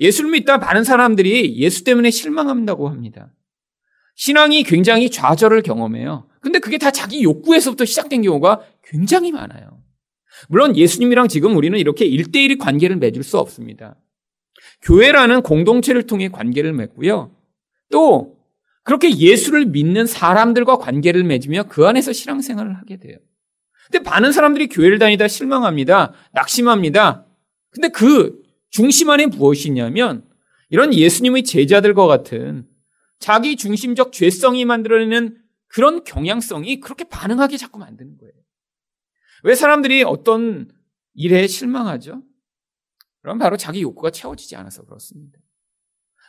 예수를 0.00 0.30
믿다 0.30 0.58
많은 0.58 0.84
사람들이 0.84 1.56
예수 1.56 1.84
때문에 1.84 2.10
실망한다고 2.10 2.88
합니다. 2.88 3.32
신앙이 4.16 4.62
굉장히 4.64 5.10
좌절을 5.10 5.62
경험해요. 5.62 6.28
근데 6.40 6.58
그게 6.58 6.78
다 6.78 6.90
자기 6.90 7.22
욕구에서부터 7.22 7.84
시작된 7.84 8.22
경우가 8.22 8.62
굉장히 8.82 9.32
많아요. 9.32 9.82
물론 10.48 10.76
예수님이랑 10.76 11.28
지금 11.28 11.56
우리는 11.56 11.78
이렇게 11.78 12.04
일대일의 12.04 12.58
관계를 12.58 12.96
맺을 12.96 13.22
수 13.22 13.38
없습니다. 13.38 13.96
교회라는 14.82 15.42
공동체를 15.42 16.06
통해 16.06 16.28
관계를 16.28 16.72
맺고요. 16.72 17.34
또 17.90 18.36
그렇게 18.82 19.16
예수를 19.16 19.66
믿는 19.66 20.06
사람들과 20.06 20.76
관계를 20.78 21.24
맺으며 21.24 21.64
그 21.64 21.86
안에서 21.86 22.12
신앙생활을 22.12 22.76
하게 22.78 22.98
돼요. 22.98 23.18
근데 23.90 24.08
많은 24.08 24.32
사람들이 24.32 24.68
교회를 24.68 24.98
다니다 24.98 25.28
실망합니다. 25.28 26.12
낙심합니다. 26.32 27.26
근데 27.70 27.88
그 27.88 28.42
중심 28.70 29.10
안에 29.10 29.26
무엇이냐면 29.26 30.28
이런 30.68 30.92
예수님의 30.92 31.44
제자들과 31.44 32.06
같은 32.06 32.66
자기 33.18 33.56
중심적 33.56 34.12
죄성이 34.12 34.64
만들어내는 34.64 35.38
그런 35.68 36.04
경향성이 36.04 36.80
그렇게 36.80 37.04
반응하게 37.04 37.56
자꾸 37.56 37.78
만드는 37.78 38.18
거예요. 38.18 38.32
왜 39.44 39.54
사람들이 39.54 40.02
어떤 40.02 40.70
일에 41.14 41.46
실망하죠? 41.46 42.22
그럼 43.22 43.38
바로 43.38 43.56
자기 43.56 43.82
욕구가 43.82 44.10
채워지지 44.10 44.56
않아서 44.56 44.84
그렇습니다. 44.84 45.38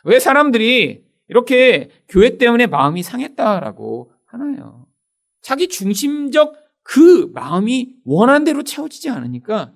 왜 0.04 0.18
사람들이 0.18 1.04
이렇게 1.28 1.90
교회 2.08 2.38
때문에 2.38 2.66
마음이 2.66 3.02
상했다라고 3.02 4.12
하나요? 4.26 4.86
자기 5.42 5.68
중심적 5.68 6.54
그 6.88 7.30
마음이 7.34 7.96
원한 8.04 8.44
대로 8.44 8.62
채워지지 8.62 9.10
않으니까 9.10 9.74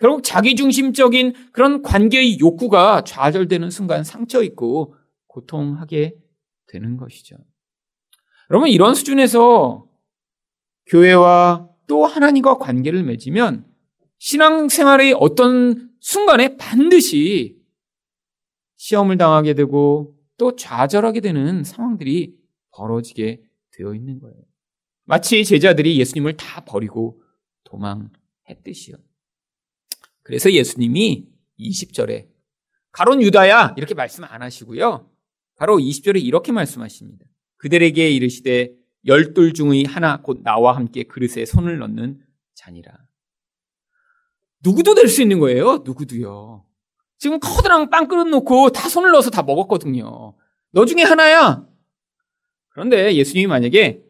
결국 0.00 0.22
자기 0.24 0.56
중심적인 0.56 1.34
그런 1.52 1.82
관계의 1.82 2.40
욕구가 2.40 3.04
좌절되는 3.04 3.68
순간 3.70 4.02
상처 4.02 4.42
있고 4.42 4.94
고통하게 5.26 6.14
되는 6.68 6.96
것이죠. 6.96 7.36
여러분 8.50 8.70
이런 8.70 8.94
수준에서 8.94 9.86
교회와 10.86 11.68
또 11.86 12.06
하나님과 12.06 12.56
관계를 12.56 13.02
맺으면 13.02 13.66
신앙생활의 14.16 15.16
어떤 15.18 15.90
순간에 16.00 16.56
반드시 16.56 17.58
시험을 18.76 19.18
당하게 19.18 19.52
되고 19.52 20.16
또 20.38 20.56
좌절하게 20.56 21.20
되는 21.20 21.62
상황들이 21.62 22.38
벌어지게 22.70 23.42
되어 23.72 23.94
있는 23.94 24.18
거예요. 24.18 24.47
마치 25.08 25.42
제자들이 25.42 25.98
예수님을 26.00 26.36
다 26.36 26.62
버리고 26.66 27.22
도망했듯이요. 27.64 28.96
그래서 30.22 30.52
예수님이 30.52 31.26
20절에 31.58 32.28
가론 32.92 33.22
유다야 33.22 33.74
이렇게 33.78 33.94
말씀 33.94 34.24
안 34.24 34.42
하시고요. 34.42 35.10
바로 35.56 35.78
20절에 35.78 36.22
이렇게 36.22 36.52
말씀하십니다. 36.52 37.24
그들에게 37.56 38.10
이르시되 38.10 38.74
열둘 39.06 39.54
중의 39.54 39.84
하나 39.84 40.20
곧 40.20 40.42
나와 40.42 40.76
함께 40.76 41.04
그릇에 41.04 41.46
손을 41.46 41.78
넣는 41.78 42.20
자니라. 42.54 42.92
누구도 44.62 44.94
될 44.94 45.08
수 45.08 45.22
있는 45.22 45.38
거예요. 45.38 45.84
누구도요. 45.86 46.66
지금 47.16 47.40
커다란 47.40 47.88
빵 47.88 48.08
그릇 48.08 48.24
놓고 48.28 48.72
다 48.72 48.90
손을 48.90 49.10
넣어서 49.12 49.30
다 49.30 49.42
먹었거든요. 49.42 50.36
너 50.72 50.84
중에 50.84 51.02
하나야. 51.02 51.66
그런데 52.68 53.14
예수님이 53.14 53.46
만약에 53.46 54.07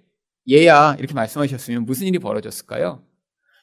얘야 0.51 0.97
이렇게 0.99 1.15
말씀하셨으면 1.15 1.85
무슨 1.85 2.07
일이 2.07 2.19
벌어졌을까요? 2.19 3.03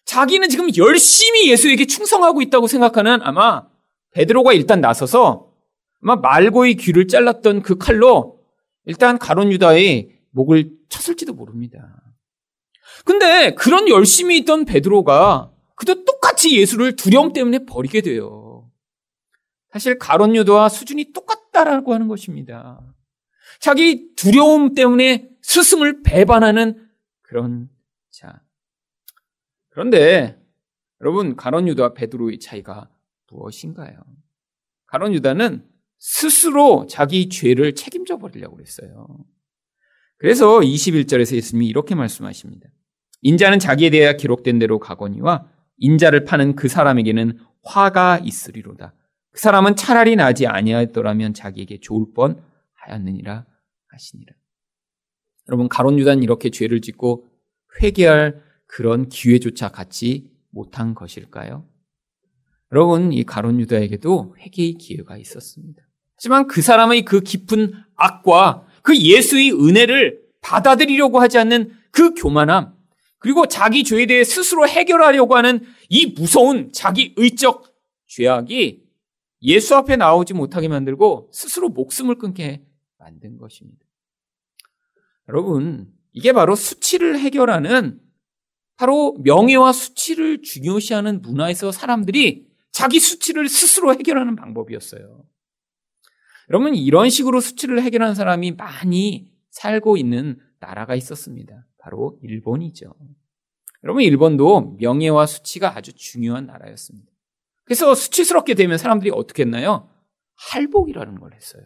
자기는 0.06 0.50
지금 0.50 0.70
열심히 0.78 1.50
예수에게 1.50 1.86
충성하고 1.86 2.42
있다고 2.44 2.68
생각하는 2.68 3.20
아마 3.24 3.68
베드로가 4.12 4.54
일단 4.54 4.82
나서서 4.82 5.52
아마 6.02 6.16
말고의 6.16 6.76
귀를 6.76 7.08
잘랐던 7.08 7.64
그 7.64 7.78
칼로 7.78 8.40
일단 8.86 9.18
가론 9.18 9.52
유다의 9.52 10.10
목을 10.30 10.70
쳤을지도 10.90 11.34
모릅니다. 11.34 12.04
근데 13.04 13.56
그런 13.56 13.90
열심히 13.90 14.38
있던 14.40 14.66
베드로가 14.66 15.52
그도 15.76 16.06
똑같이 16.06 16.58
예수를 16.58 16.96
두려움 16.96 17.34
때문에 17.34 17.66
버리게 17.66 18.02
돼요. 18.02 18.70
사실 19.72 19.98
가론 19.98 20.36
유다와 20.36 20.70
수준이 20.70 21.12
똑같다라고 21.14 21.94
하는 21.94 22.08
것입니다. 22.08 22.80
자기 23.66 24.14
두려움 24.16 24.76
때문에 24.76 25.28
스승을 25.42 26.04
배반하는 26.04 26.88
그런 27.24 27.68
자. 28.12 28.44
그런데 29.70 30.40
여러분 31.02 31.36
가론 31.36 31.68
유다와 31.68 31.96
베드로의 31.96 32.38
차이가 32.38 32.88
무엇인가요? 33.32 33.96
가론 34.86 35.16
유다는 35.16 35.68
스스로 35.98 36.86
자기 36.88 37.28
죄를 37.28 37.74
책임져 37.74 38.20
버리려고 38.20 38.56
그랬어요. 38.56 39.08
그래서 40.18 40.60
21절에서 40.60 41.36
예수님이 41.36 41.66
이렇게 41.66 41.96
말씀하십니다. 41.96 42.70
인자는 43.22 43.58
자기에 43.58 43.90
대하여 43.90 44.16
기록된 44.16 44.60
대로 44.60 44.78
가거니와 44.78 45.50
인자를 45.78 46.26
파는 46.26 46.56
그 46.56 46.68
사람에게는 46.68 47.40
화가 47.64 48.20
있으리로다. 48.20 48.94
그 49.32 49.40
사람은 49.40 49.76
차라리 49.76 50.16
나지 50.16 50.46
아니하였더라면 50.46 51.34
자기에게 51.34 51.80
좋을 51.80 52.14
뻔 52.14 52.40
하였느니라 52.76 53.48
하시니라. 53.96 54.34
여러분 55.48 55.68
가론 55.68 55.98
유다는 56.00 56.24
이렇게 56.24 56.50
죄를 56.50 56.82
짓고 56.82 57.28
회개할 57.82 58.42
그런 58.68 59.10
기회조차 59.10 59.70
갖지 59.70 60.30
못한 60.50 60.94
것일까요? 60.94 61.68
여러분 62.72 63.14
이 63.14 63.24
가론 63.24 63.60
유다에게도 63.60 64.36
회개의 64.40 64.74
기회가 64.74 65.18
있었습니다. 65.18 65.82
하지만 66.16 66.48
그 66.48 66.62
사람의 66.62 67.06
그 67.06 67.22
깊은 67.22 67.74
악과 67.96 68.66
그 68.82 68.98
예수의 68.98 69.52
은혜를 69.54 70.22
받아들이려고 70.42 71.20
하지 71.20 71.38
않는 71.38 71.72
그 71.92 72.14
교만함, 72.14 72.76
그리고 73.20 73.48
자기 73.48 73.84
죄에 73.84 74.06
대해 74.06 74.24
스스로 74.24 74.68
해결하려고 74.68 75.36
하는 75.36 75.62
이 75.90 76.08
무서운 76.08 76.72
자기 76.72 77.14
의적 77.18 77.74
죄악이 78.08 78.84
예수 79.42 79.76
앞에 79.76 79.96
나오지 79.96 80.34
못하게 80.34 80.68
만들고 80.68 81.30
스스로 81.32 81.70
목숨을 81.70 82.16
끊게 82.16 82.64
만든 82.98 83.38
것입니다. 83.38 83.85
여러분, 85.30 85.92
이게 86.12 86.32
바로 86.34 86.56
수치를 86.56 87.20
해결하는 87.20 88.00
바로 88.78 89.16
명예와 89.24 89.74
수치를 89.74 90.42
중요시하는 90.42 91.22
문화에서 91.22 91.72
사람들이 91.72 92.48
자기 92.72 93.00
수치를 93.00 93.48
스스로 93.48 93.94
해결하는 93.94 94.36
방법이었어요. 94.36 95.24
여러분, 96.50 96.76
이런 96.76 97.10
식으로 97.10 97.40
수치를 97.40 97.82
해결하는 97.82 98.16
사람이 98.16 98.52
많이 98.52 99.32
살고 99.50 99.98
있는 99.98 100.40
나라가 100.60 100.96
있었습니다. 100.96 101.66
바로 101.80 102.20
일본이죠. 102.22 102.94
여러분, 103.84 104.04
일본도 104.04 104.78
명예와 104.80 105.26
수치가 105.26 105.76
아주 105.76 105.94
중요한 105.94 106.46
나라였습니다. 106.46 107.12
그래서 107.64 107.96
수치스럽게 107.96 108.54
되면 108.54 108.78
사람들이 108.78 109.12
어떻게 109.12 109.44
했나요? 109.44 109.90
할복이라는 110.36 111.20
걸 111.20 111.34
했어요. 111.34 111.64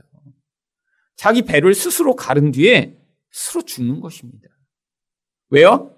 자기 1.16 1.42
배를 1.42 1.74
스스로 1.74 2.16
가른 2.16 2.52
뒤에 2.52 2.98
스스로 3.32 3.62
죽는 3.64 4.00
것입니다. 4.02 4.48
왜요? 5.50 5.96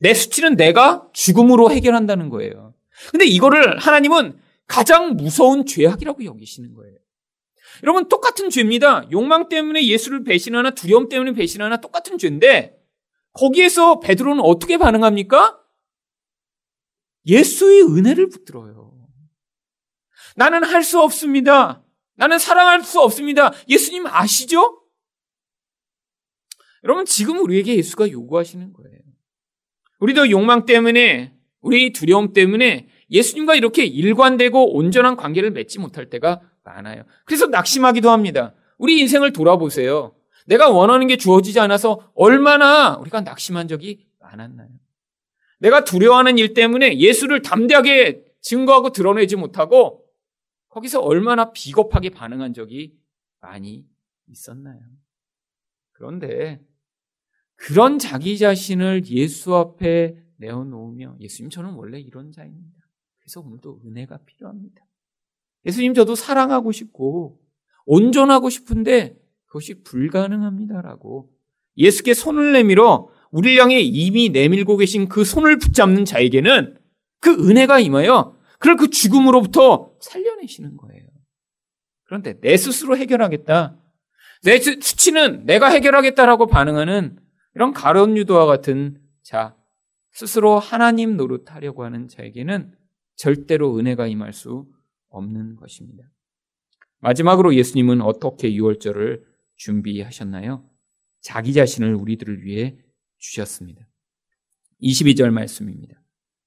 내 0.00 0.14
수치는 0.14 0.56
내가 0.56 1.08
죽음으로 1.12 1.70
해결한다는 1.70 2.28
거예요. 2.28 2.74
근데 3.10 3.24
이거를 3.24 3.78
하나님은 3.78 4.40
가장 4.66 5.16
무서운 5.16 5.66
죄악이라고 5.66 6.24
여기시는 6.24 6.74
거예요. 6.74 6.96
여러분 7.82 8.08
똑같은 8.08 8.50
죄입니다. 8.50 9.08
욕망 9.10 9.48
때문에 9.48 9.86
예수를 9.86 10.24
배신하나 10.24 10.70
두려움 10.70 11.08
때문에 11.08 11.32
배신하나 11.32 11.78
똑같은 11.78 12.18
죄인데 12.18 12.76
거기에서 13.32 14.00
베드로는 14.00 14.42
어떻게 14.42 14.78
반응합니까? 14.78 15.58
예수의 17.26 17.82
은혜를 17.82 18.28
붙들어요. 18.30 18.88
나는 20.36 20.64
할 20.64 20.82
수 20.82 21.00
없습니다. 21.00 21.84
나는 22.14 22.38
사랑할 22.38 22.82
수 22.82 23.00
없습니다. 23.00 23.52
예수님 23.68 24.06
아시죠? 24.06 24.82
여러분, 26.84 27.04
지금 27.04 27.38
우리에게 27.38 27.76
예수가 27.76 28.10
요구하시는 28.10 28.72
거예요. 28.72 28.98
우리도 30.00 30.30
욕망 30.30 30.64
때문에, 30.64 31.34
우리 31.60 31.92
두려움 31.92 32.32
때문에 32.32 32.88
예수님과 33.10 33.54
이렇게 33.54 33.84
일관되고 33.84 34.76
온전한 34.76 35.16
관계를 35.16 35.50
맺지 35.50 35.78
못할 35.78 36.08
때가 36.10 36.40
많아요. 36.62 37.04
그래서 37.24 37.46
낙심하기도 37.46 38.10
합니다. 38.10 38.54
우리 38.76 39.00
인생을 39.00 39.32
돌아보세요. 39.32 40.14
내가 40.46 40.70
원하는 40.70 41.06
게 41.06 41.16
주어지지 41.16 41.60
않아서 41.60 42.10
얼마나 42.14 42.96
우리가 42.96 43.22
낙심한 43.22 43.68
적이 43.68 44.06
많았나요? 44.20 44.68
내가 45.58 45.84
두려워하는 45.84 46.38
일 46.38 46.54
때문에 46.54 46.98
예수를 46.98 47.42
담대하게 47.42 48.24
증거하고 48.40 48.90
드러내지 48.90 49.36
못하고 49.36 50.04
거기서 50.68 51.00
얼마나 51.00 51.52
비겁하게 51.52 52.10
반응한 52.10 52.54
적이 52.54 52.96
많이 53.40 53.84
있었나요? 54.28 54.80
그런데 55.92 56.60
그런 57.58 57.98
자기 57.98 58.38
자신을 58.38 59.06
예수 59.08 59.54
앞에 59.54 60.16
내어놓으며 60.36 61.16
예수님 61.20 61.50
저는 61.50 61.74
원래 61.74 61.98
이런 61.98 62.32
자입니다. 62.32 62.78
그래서 63.20 63.40
오늘도 63.40 63.82
은혜가 63.84 64.20
필요합니다. 64.24 64.80
예수님 65.66 65.92
저도 65.92 66.14
사랑하고 66.14 66.72
싶고 66.72 67.40
온전하고 67.84 68.48
싶은데 68.48 69.18
그것이 69.46 69.82
불가능합니다라고 69.82 71.30
예수께 71.76 72.14
손을 72.14 72.52
내밀어 72.52 73.08
우리를 73.30 73.60
향해 73.60 73.80
이미 73.80 74.30
내밀고 74.30 74.76
계신 74.76 75.08
그 75.08 75.24
손을 75.24 75.58
붙잡는 75.58 76.04
자에게는 76.04 76.78
그 77.20 77.30
은혜가 77.30 77.80
임하여 77.80 78.36
그를 78.60 78.76
그 78.76 78.88
죽음으로부터 78.88 79.92
살려내시는 80.00 80.76
거예요. 80.76 81.06
그런데 82.04 82.38
내 82.40 82.56
스스로 82.56 82.96
해결하겠다. 82.96 83.76
내 84.44 84.58
수치는 84.58 85.44
내가 85.44 85.68
해결하겠다라고 85.68 86.46
반응하는 86.46 87.18
이런 87.54 87.72
가론 87.72 88.16
유도와 88.16 88.46
같은 88.46 89.00
자, 89.22 89.56
스스로 90.10 90.58
하나님 90.58 91.16
노릇하려고 91.16 91.84
하는 91.84 92.08
자에게는 92.08 92.74
절대로 93.16 93.78
은혜가 93.78 94.06
임할 94.06 94.32
수 94.32 94.66
없는 95.10 95.56
것입니다. 95.56 96.04
마지막으로 97.00 97.54
예수님은 97.54 98.00
어떻게 98.00 98.52
유월절을 98.54 99.24
준비하셨나요? 99.56 100.68
자기 101.20 101.52
자신을 101.52 101.94
우리들을 101.94 102.44
위해 102.44 102.78
주셨습니다. 103.18 103.88
22절 104.82 105.30
말씀입니다. 105.30 106.00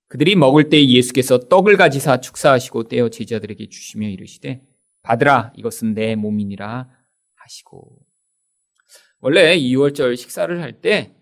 그들이 0.08 0.36
먹을 0.36 0.70
때 0.70 0.86
예수께서 0.86 1.40
떡을 1.40 1.78
가지사 1.78 2.20
축사하시고 2.20 2.90
떼어 2.90 3.10
제자들에게 3.10 3.70
주시며 3.70 4.08
이르시되 4.10 4.62
받으라 5.04 5.54
이것은 5.56 5.94
내 5.94 6.16
몸이니라 6.16 6.90
하시고 7.36 7.98
원래 9.22 9.56
이 9.56 9.76
6월절 9.76 10.18
식사를 10.18 10.62
할 10.62 10.82
때 10.82 11.14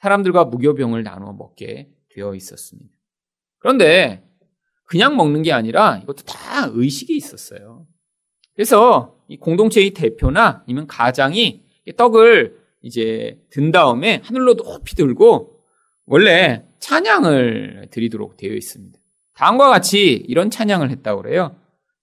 사람들과 0.00 0.46
무교병을 0.46 1.04
나누어 1.04 1.32
먹게 1.32 1.88
되어 2.10 2.34
있었습니다. 2.34 2.92
그런데 3.58 4.24
그냥 4.84 5.16
먹는 5.16 5.42
게 5.42 5.52
아니라 5.52 5.98
이것도 6.02 6.24
다 6.24 6.68
의식이 6.72 7.16
있었어요. 7.16 7.86
그래서 8.54 9.16
이 9.28 9.36
공동체의 9.36 9.90
대표나 9.90 10.64
아니면 10.66 10.86
가장이 10.88 11.62
떡을 11.96 12.58
이제 12.82 13.40
든 13.50 13.70
다음에 13.70 14.20
하늘로 14.24 14.56
높이 14.56 14.96
들고 14.96 15.60
원래 16.04 16.66
찬양을 16.80 17.88
드리도록 17.92 18.36
되어 18.36 18.52
있습니다. 18.54 18.98
다음과 19.34 19.70
같이 19.70 20.14
이런 20.28 20.50
찬양을 20.50 20.90
했다고 20.90 21.22
그래요. 21.22 21.56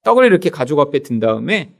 떡을 0.05 0.25
이렇게 0.25 0.49
가족 0.49 0.79
앞에 0.79 0.99
든 0.99 1.19
다음에 1.19 1.75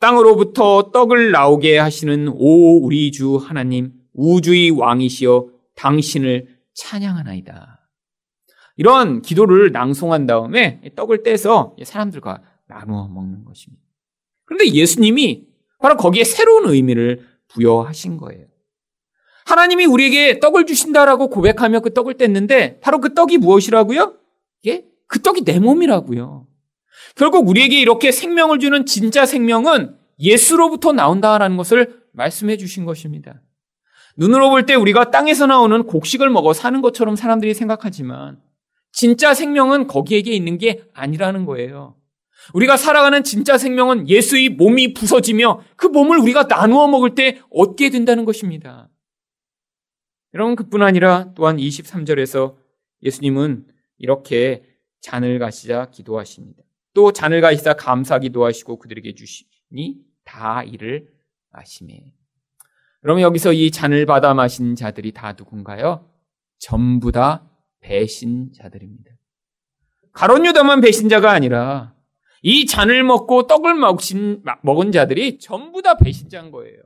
땅으로부터 0.00 0.90
떡을 0.92 1.30
나오게 1.30 1.78
하시는 1.78 2.28
오 2.28 2.84
우리 2.84 3.12
주 3.12 3.36
하나님 3.36 3.92
우주의 4.14 4.70
왕이시여 4.70 5.48
당신을 5.76 6.48
찬양하나이다. 6.74 7.88
이런 8.76 9.20
기도를 9.20 9.72
낭송한 9.72 10.26
다음에 10.26 10.80
떡을 10.96 11.22
떼서 11.22 11.76
사람들과 11.84 12.42
나누어 12.66 13.08
먹는 13.08 13.44
것입니다. 13.44 13.82
그런데 14.46 14.72
예수님이 14.72 15.46
바로 15.78 15.96
거기에 15.96 16.24
새로운 16.24 16.66
의미를 16.66 17.26
부여하신 17.48 18.16
거예요. 18.16 18.46
하나님이 19.44 19.84
우리에게 19.84 20.40
떡을 20.40 20.64
주신다라고 20.64 21.28
고백하며 21.28 21.80
그 21.80 21.92
떡을 21.92 22.14
뗐는데 22.14 22.80
바로 22.80 23.00
그 23.00 23.12
떡이 23.14 23.38
무엇이라고요? 23.38 24.14
예? 24.66 24.84
그 25.06 25.20
떡이 25.20 25.44
내 25.44 25.58
몸이라고요. 25.58 26.46
결국 27.16 27.48
우리에게 27.48 27.80
이렇게 27.80 28.12
생명을 28.12 28.58
주는 28.58 28.86
진짜 28.86 29.26
생명은 29.26 29.96
예수로부터 30.18 30.92
나온다라는 30.92 31.56
것을 31.56 32.02
말씀해 32.12 32.56
주신 32.56 32.84
것입니다. 32.84 33.40
눈으로 34.16 34.50
볼 34.50 34.66
때 34.66 34.74
우리가 34.74 35.10
땅에서 35.10 35.46
나오는 35.46 35.84
곡식을 35.84 36.28
먹어 36.30 36.52
사는 36.52 36.80
것처럼 36.82 37.16
사람들이 37.16 37.54
생각하지만 37.54 38.40
진짜 38.92 39.34
생명은 39.34 39.86
거기에게 39.86 40.32
있는 40.32 40.58
게 40.58 40.82
아니라는 40.92 41.46
거예요. 41.46 41.96
우리가 42.54 42.76
살아가는 42.76 43.22
진짜 43.22 43.58
생명은 43.58 44.08
예수의 44.08 44.50
몸이 44.50 44.94
부서지며 44.94 45.62
그 45.76 45.86
몸을 45.86 46.18
우리가 46.18 46.44
나누어 46.44 46.88
먹을 46.88 47.14
때 47.14 47.40
얻게 47.50 47.90
된다는 47.90 48.24
것입니다. 48.24 48.88
여러분, 50.34 50.56
그뿐 50.56 50.82
아니라 50.82 51.32
또한 51.34 51.56
23절에서 51.56 52.56
예수님은 53.02 53.66
이렇게 53.98 54.64
잔을 55.00 55.38
가시자 55.38 55.90
기도하십니다. 55.90 56.62
또 56.92 57.12
잔을 57.12 57.40
가시자 57.40 57.74
감사 57.74 58.18
기도 58.18 58.44
하시고 58.44 58.78
그들에게 58.78 59.14
주시니 59.14 60.00
다 60.24 60.62
이를 60.62 61.12
마시매. 61.50 62.12
그러면 63.00 63.22
여기서 63.22 63.52
이 63.52 63.70
잔을 63.70 64.06
받아 64.06 64.34
마신 64.34 64.74
자들이 64.74 65.12
다 65.12 65.32
누군가요? 65.32 66.10
전부 66.58 67.12
다 67.12 67.48
배신자들입니다. 67.80 69.10
가론 70.12 70.44
유다만 70.44 70.80
배신자가 70.80 71.30
아니라 71.30 71.94
이 72.42 72.66
잔을 72.66 73.04
먹고 73.04 73.46
떡을 73.46 73.74
먹신, 73.74 74.42
먹은 74.62 74.92
자들이 74.92 75.38
전부 75.38 75.82
다 75.82 75.96
배신자인 75.96 76.50
거예요. 76.50 76.80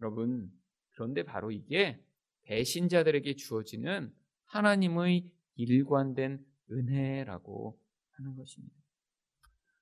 여러분, 0.00 0.50
그런데 0.92 1.22
바로 1.22 1.50
이게 1.50 2.00
배신자들에게 2.44 3.36
주어지는 3.36 4.12
하나님의 4.46 5.30
일관된 5.56 6.44
은혜라고 6.70 7.78
하는 8.20 8.36
것입니다. 8.36 8.74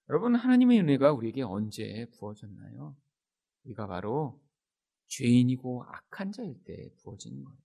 여러분, 0.09 0.35
하나님의 0.35 0.81
은혜가 0.81 1.13
우리에게 1.13 1.43
언제 1.43 2.07
부어졌나요? 2.17 2.97
우리가 3.65 3.87
바로 3.87 4.41
죄인이고 5.09 5.85
악한 5.87 6.33
자일 6.33 6.55
때 6.65 6.89
부어지는 7.03 7.45
거예요. 7.45 7.59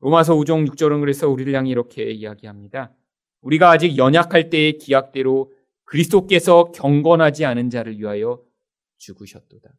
로마서 0.00 0.34
5종 0.36 0.68
6절은 0.68 1.00
그래서 1.00 1.28
우리를 1.28 1.52
향해 1.54 1.70
이렇게 1.70 2.10
이야기합니다. 2.10 2.94
우리가 3.40 3.70
아직 3.70 3.96
연약할 3.96 4.50
때의 4.50 4.78
기약대로 4.78 5.52
그리스도께서 5.84 6.70
경건하지 6.72 7.44
않은 7.44 7.70
자를 7.70 7.98
위하여 7.98 8.42
죽으셨도다. 8.98 9.70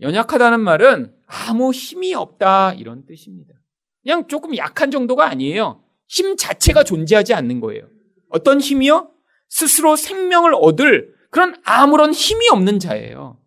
연약하다는 0.00 0.60
말은 0.60 1.14
아무 1.26 1.72
힘이 1.72 2.14
없다 2.14 2.72
이런 2.74 3.04
뜻입니다. 3.04 3.54
그냥 4.02 4.26
조금 4.28 4.56
약한 4.56 4.90
정도가 4.90 5.28
아니에요. 5.28 5.84
힘 6.06 6.36
자체가 6.36 6.84
존재하지 6.84 7.34
않는 7.34 7.60
거예요. 7.60 7.86
어떤 8.30 8.60
힘이요? 8.60 9.10
스스로 9.48 9.96
생명을 9.96 10.54
얻을 10.54 11.14
그런 11.30 11.54
아무런 11.64 12.12
힘이 12.12 12.48
없는 12.50 12.78
자예요. 12.78 13.38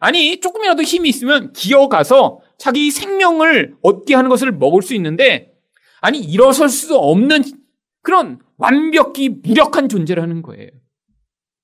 아니, 0.00 0.40
조금이라도 0.40 0.82
힘이 0.82 1.10
있으면 1.10 1.52
기어가서 1.52 2.40
자기 2.58 2.90
생명을 2.90 3.76
얻게 3.82 4.14
하는 4.14 4.28
것을 4.28 4.50
먹을 4.50 4.82
수 4.82 4.94
있는데, 4.94 5.54
아니, 6.00 6.18
일어설 6.18 6.68
수 6.68 6.96
없는 6.96 7.42
그런 8.02 8.40
완벽히 8.56 9.28
무력한 9.28 9.88
존재라는 9.88 10.42
거예요. 10.42 10.68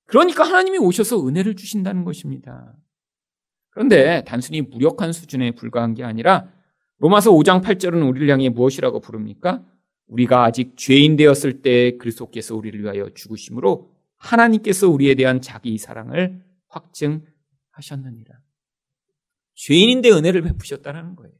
그러니까 0.05 0.43
하나님이 0.43 0.77
오셔서 0.77 1.27
은혜를 1.27 1.55
주신다는 1.55 2.05
것입니다. 2.05 2.73
그런데 3.71 4.23
단순히 4.25 4.61
무력한 4.61 5.13
수준에 5.13 5.51
불과한 5.51 5.93
게 5.93 6.03
아니라 6.03 6.47
로마서 6.99 7.31
5장 7.31 7.61
8절은 7.61 8.07
우리를 8.07 8.29
향해 8.29 8.49
무엇이라고 8.49 8.99
부릅니까? 8.99 9.63
우리가 10.09 10.43
아직 10.43 10.75
죄인 10.75 11.15
되었을 11.15 11.61
때 11.61 11.97
그리스도께서 11.97 12.55
우리를 12.55 12.81
위하여 12.81 13.09
죽으심으로 13.13 13.91
하나님께서 14.17 14.89
우리에 14.89 15.15
대한 15.15 15.39
자기 15.41 15.77
사랑을 15.77 16.41
확증하셨느니라. 16.67 18.35
죄인인데 19.55 20.11
은혜를 20.11 20.41
베푸셨다는 20.41 21.15
거예요. 21.15 21.33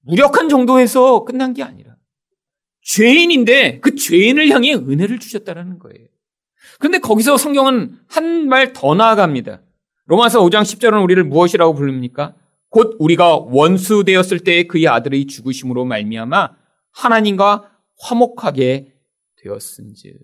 무력한 0.00 0.48
정도에서 0.48 1.24
끝난 1.24 1.54
게 1.54 1.62
아니라 1.62 1.96
죄인인데 2.82 3.80
그 3.80 3.94
죄인을 3.94 4.48
향해 4.50 4.74
은혜를 4.74 5.18
주셨다는 5.18 5.78
거예요. 5.78 6.06
그런데 6.78 6.98
거기서 6.98 7.36
성경은 7.36 7.98
한 8.08 8.46
말 8.48 8.72
더 8.72 8.94
나아갑니다. 8.94 9.62
로마서 10.06 10.40
5장 10.42 10.62
10절은 10.62 11.02
우리를 11.02 11.22
무엇이라고 11.24 11.74
부릅니까? 11.74 12.34
곧 12.68 12.96
우리가 12.98 13.36
원수 13.36 14.02
되었을 14.04 14.40
때 14.40 14.64
그의 14.64 14.88
아들의 14.88 15.26
죽으심으로 15.26 15.84
말미암아 15.84 16.50
하나님과 16.92 17.70
화목하게 17.98 18.94
되었은즉. 19.36 20.18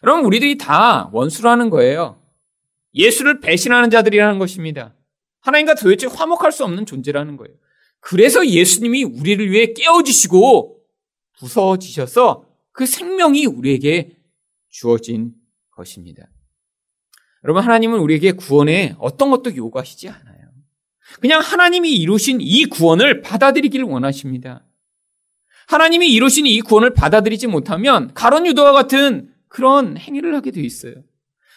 그럼 0.00 0.24
우리들이 0.24 0.58
다 0.58 1.08
원수라는 1.12 1.70
거예요. 1.70 2.20
예수를 2.94 3.40
배신하는 3.40 3.90
자들이라는 3.90 4.38
것입니다. 4.38 4.94
하나님과 5.40 5.74
도대체 5.74 6.06
화목할 6.06 6.52
수 6.52 6.64
없는 6.64 6.86
존재라는 6.86 7.36
거예요. 7.36 7.54
그래서 8.00 8.46
예수님이 8.46 9.04
우리를 9.04 9.50
위해 9.50 9.72
깨어지시고 9.72 10.82
부서지셔서 11.38 12.46
그 12.72 12.86
생명이 12.86 13.46
우리에게 13.46 14.16
주어진 14.68 15.34
것입니다. 15.70 16.28
여러분, 17.44 17.62
하나님은 17.62 17.98
우리에게 17.98 18.32
구원에 18.32 18.94
어떤 18.98 19.30
것도 19.30 19.54
요구하시지 19.54 20.08
않아요. 20.08 20.50
그냥 21.20 21.40
하나님이 21.40 21.92
이루신 21.92 22.38
이 22.40 22.64
구원을 22.66 23.20
받아들이기를 23.22 23.84
원하십니다. 23.86 24.64
하나님이 25.66 26.12
이루신 26.12 26.46
이 26.46 26.60
구원을 26.60 26.94
받아들이지 26.94 27.46
못하면 27.46 28.12
가론 28.14 28.46
유도와 28.46 28.72
같은 28.72 29.32
그런 29.48 29.96
행위를 29.96 30.34
하게 30.34 30.50
돼 30.50 30.60
있어요. 30.60 30.94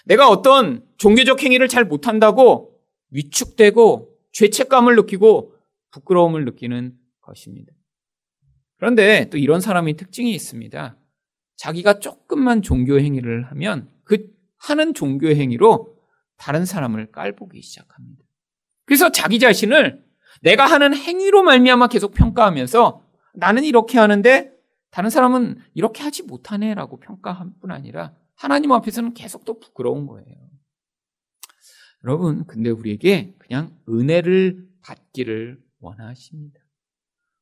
내가 0.06 0.30
어떤 0.30 0.86
종교적 0.98 1.44
행위를 1.44 1.68
잘 1.68 1.86
못한다고 1.86 2.74
위축되고 3.12 4.10
죄책감을 4.32 4.96
느끼고 4.96 5.54
부끄러움을 5.92 6.46
느끼는 6.46 6.94
것입니다. 7.22 7.74
그런데 8.78 9.30
또 9.30 9.38
이런 9.38 9.60
사람의 9.60 9.96
특징이 9.96 10.32
있습니다. 10.34 10.98
자기가 11.56 12.00
조금만 12.00 12.62
종교 12.62 13.00
행위를 13.00 13.50
하면 13.52 13.90
그 14.04 14.28
하는 14.58 14.94
종교 14.94 15.28
행위로 15.28 15.96
다른 16.38 16.66
사람을 16.66 17.12
깔보기 17.12 17.62
시작합니다. 17.62 18.24
그래서 18.86 19.12
자기 19.12 19.40
자신을 19.40 20.04
내가 20.42 20.66
하는 20.66 20.96
행위로 20.96 21.44
말미암아 21.44 21.88
계속 21.88 22.14
평가하면서 22.14 23.07
나는 23.38 23.64
이렇게 23.64 24.00
하는데 24.00 24.52
다른 24.90 25.10
사람은 25.10 25.60
이렇게 25.76 26.04
하지 26.04 26.24
못하네라고 26.24 27.00
평가할 27.00 27.48
뿐 27.62 27.72
아니라 27.72 28.14
하나님 28.36 28.72
앞에서는 28.72 29.14
계속 29.14 29.46
또 29.46 29.60
부끄러운 29.60 30.08
거예요. 30.08 30.36
여러분, 32.04 32.46
근데 32.46 32.70
우리에게 32.70 33.36
그냥 33.38 33.78
은혜를 33.90 34.68
받기를 34.82 35.60
원하십니다. 35.80 36.60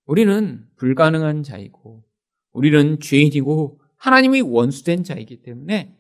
우리는 0.06 0.66
불가능한 0.78 1.44
자이고, 1.44 2.04
우리는 2.52 3.00
죄인이고, 3.00 3.82
하나님이 3.98 4.42
원수된 4.42 5.04
자이기 5.04 5.42
때문에 5.42 5.98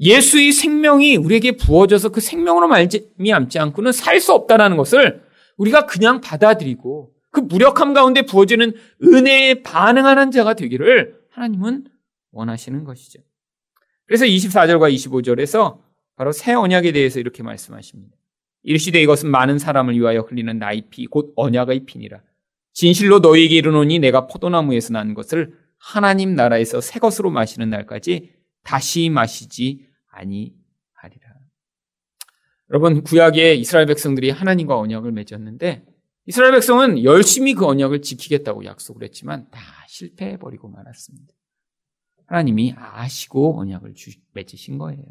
예수의 0.00 0.52
생명이 0.52 1.16
우리에게 1.16 1.52
부어져서 1.56 2.10
그 2.10 2.20
생명으로 2.20 2.68
말미암지 2.68 3.58
않고는 3.58 3.92
살 3.92 4.20
수 4.20 4.32
없다는 4.32 4.76
것을 4.76 5.22
우리가 5.56 5.86
그냥 5.86 6.20
받아들이고 6.20 7.12
그 7.30 7.40
무력함 7.40 7.94
가운데 7.94 8.22
부어지는 8.22 8.72
은혜에 9.02 9.62
반응하는 9.62 10.30
자가 10.30 10.54
되기를 10.54 11.18
하나님은 11.30 11.86
원하시는 12.32 12.84
것이죠. 12.84 13.20
그래서 14.06 14.24
24절과 14.24 14.92
25절에서 14.94 15.78
바로 16.16 16.32
새 16.32 16.54
언약에 16.54 16.92
대해서 16.92 17.20
이렇게 17.20 17.42
말씀하십니다. 17.42 18.16
이르시되 18.62 19.00
이것은 19.00 19.30
많은 19.30 19.58
사람을 19.58 19.94
위하여 19.94 20.20
흘리는 20.20 20.58
나의 20.58 20.84
피, 20.90 21.06
곧 21.06 21.32
언약의 21.36 21.84
피니라. 21.84 22.20
진실로 22.72 23.18
너희에게 23.20 23.56
이르노니 23.56 23.98
내가 23.98 24.26
포도나무에서 24.26 24.92
난 24.92 25.14
것을 25.14 25.54
하나님 25.78 26.34
나라에서 26.34 26.80
새 26.80 26.98
것으로 26.98 27.30
마시는 27.30 27.70
날까지 27.70 28.32
다시 28.62 29.10
마시지 29.10 29.86
아니하리라. 30.10 31.28
여러분 32.70 33.02
구약에 33.02 33.54
이스라엘 33.54 33.86
백성들이 33.86 34.30
하나님과 34.30 34.78
언약을 34.78 35.12
맺었는데 35.12 35.84
이스라엘 36.28 36.52
백성은 36.52 37.04
열심히 37.04 37.54
그 37.54 37.64
언약을 37.64 38.02
지키겠다고 38.02 38.66
약속을 38.66 39.02
했지만 39.02 39.46
다 39.50 39.60
실패해 39.88 40.36
버리고 40.36 40.68
말았습니다. 40.68 41.32
하나님이 42.26 42.74
아시고 42.76 43.58
언약을 43.58 43.94
주, 43.94 44.10
맺으신 44.34 44.76
거예요. 44.76 45.02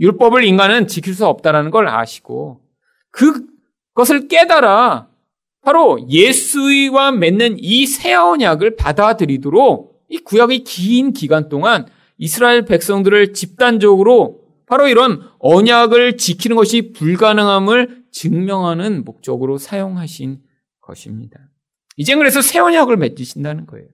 율법을 0.00 0.44
인간은 0.44 0.86
지킬 0.88 1.12
수 1.12 1.26
없다라는 1.26 1.70
걸 1.70 1.86
아시고 1.88 2.62
그것을 3.10 4.26
깨달아 4.28 5.10
바로 5.60 6.08
예수와 6.08 7.12
맺는 7.12 7.56
이 7.58 7.84
새 7.84 8.14
언약을 8.14 8.76
받아들이도록 8.76 10.02
이 10.08 10.16
구약의 10.16 10.64
긴 10.64 11.12
기간 11.12 11.50
동안 11.50 11.86
이스라엘 12.16 12.64
백성들을 12.64 13.34
집단적으로 13.34 14.45
바로 14.66 14.88
이런 14.88 15.22
언약을 15.38 16.16
지키는 16.16 16.56
것이 16.56 16.92
불가능함을 16.92 18.04
증명하는 18.10 19.04
목적으로 19.04 19.58
사용하신 19.58 20.40
것입니다. 20.80 21.38
이제 21.96 22.14
그래서 22.14 22.42
새 22.42 22.58
언약을 22.58 22.96
맺으신다는 22.96 23.66
거예요. 23.66 23.86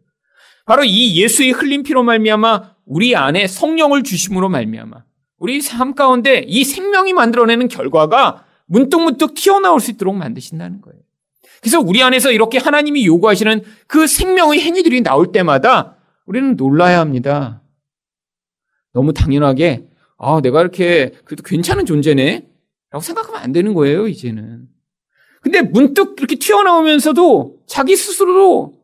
바로 0.64 0.84
이 0.84 1.20
예수의 1.20 1.52
흘린 1.52 1.82
피로 1.82 2.02
말미암아 2.02 2.76
우리 2.86 3.16
안에 3.16 3.46
성령을 3.46 4.02
주심으로 4.02 4.48
말미암아 4.48 5.04
우리 5.38 5.60
삶 5.60 5.94
가운데 5.94 6.44
이 6.46 6.64
생명이 6.64 7.12
만들어내는 7.12 7.68
결과가 7.68 8.44
문득문득 8.66 9.34
튀어나올 9.34 9.80
수 9.80 9.90
있도록 9.90 10.14
만드신다는 10.14 10.80
거예요. 10.80 11.00
그래서 11.60 11.80
우리 11.80 12.02
안에서 12.02 12.32
이렇게 12.32 12.58
하나님이 12.58 13.06
요구하시는 13.06 13.62
그 13.86 14.06
생명의 14.06 14.60
행위들이 14.60 15.02
나올 15.02 15.32
때마다 15.32 15.96
우리는 16.26 16.56
놀라야 16.56 17.00
합니다. 17.00 17.62
너무 18.92 19.12
당연하게 19.12 19.88
아, 20.24 20.40
내가 20.40 20.60
이렇게 20.60 21.10
그래도 21.24 21.42
괜찮은 21.42 21.84
존재네? 21.84 22.48
라고 22.90 23.02
생각하면 23.02 23.42
안 23.42 23.50
되는 23.50 23.74
거예요, 23.74 24.06
이제는. 24.06 24.68
근데 25.40 25.62
문득 25.62 26.14
이렇게 26.16 26.36
튀어나오면서도 26.36 27.64
자기 27.66 27.96
스스로로 27.96 28.80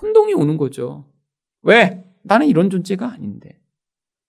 혼동이 0.00 0.34
오는 0.34 0.58
거죠. 0.58 1.06
왜? 1.62 2.04
나는 2.22 2.48
이런 2.48 2.68
존재가 2.68 3.10
아닌데. 3.10 3.58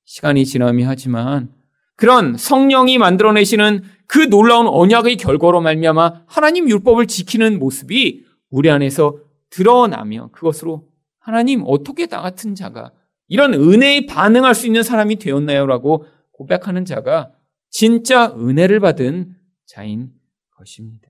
시간이 0.05 0.45
지나면 0.45 0.87
하지만 0.87 1.53
그런 1.97 2.37
성령이 2.37 2.97
만들어내시는 2.97 3.83
그 4.07 4.29
놀라운 4.29 4.67
언약의 4.67 5.17
결과로 5.17 5.59
말미암아 5.59 6.23
하나님 6.25 6.69
율법을 6.69 7.07
지키는 7.07 7.59
모습이 7.59 8.25
우리 8.49 8.69
안에서 8.69 9.19
드러나며 9.49 10.29
그것으로 10.31 10.87
하나님 11.19 11.63
어떻게 11.65 12.07
나 12.07 12.21
같은 12.21 12.55
자가 12.55 12.93
이런 13.31 13.53
은혜에 13.53 14.07
반응할 14.07 14.53
수 14.53 14.67
있는 14.67 14.83
사람이 14.83 15.15
되었나요? 15.15 15.65
라고 15.65 16.03
고백하는 16.33 16.83
자가 16.83 17.31
진짜 17.69 18.35
은혜를 18.35 18.81
받은 18.81 19.37
자인 19.65 20.11
것입니다. 20.57 21.07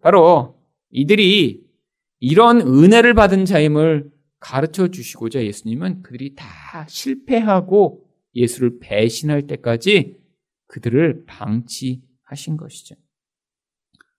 바로 0.00 0.58
이들이 0.88 1.66
이런 2.18 2.62
은혜를 2.62 3.12
받은 3.12 3.44
자임을 3.44 4.10
가르쳐 4.40 4.88
주시고자 4.88 5.44
예수님은 5.44 6.00
그들이 6.00 6.34
다 6.34 6.86
실패하고 6.88 8.06
예수를 8.34 8.78
배신할 8.80 9.46
때까지 9.46 10.16
그들을 10.68 11.26
방치하신 11.26 12.56
것이죠. 12.56 12.94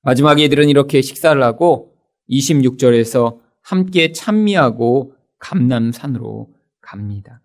마지막에 0.04 0.44
이들은 0.44 0.70
이렇게 0.70 1.02
식사를 1.02 1.42
하고 1.42 1.96
26절에서 2.30 3.40
함께 3.62 4.12
찬미하고 4.12 5.16
감남산으로 5.40 6.54
갑니다. 6.84 7.42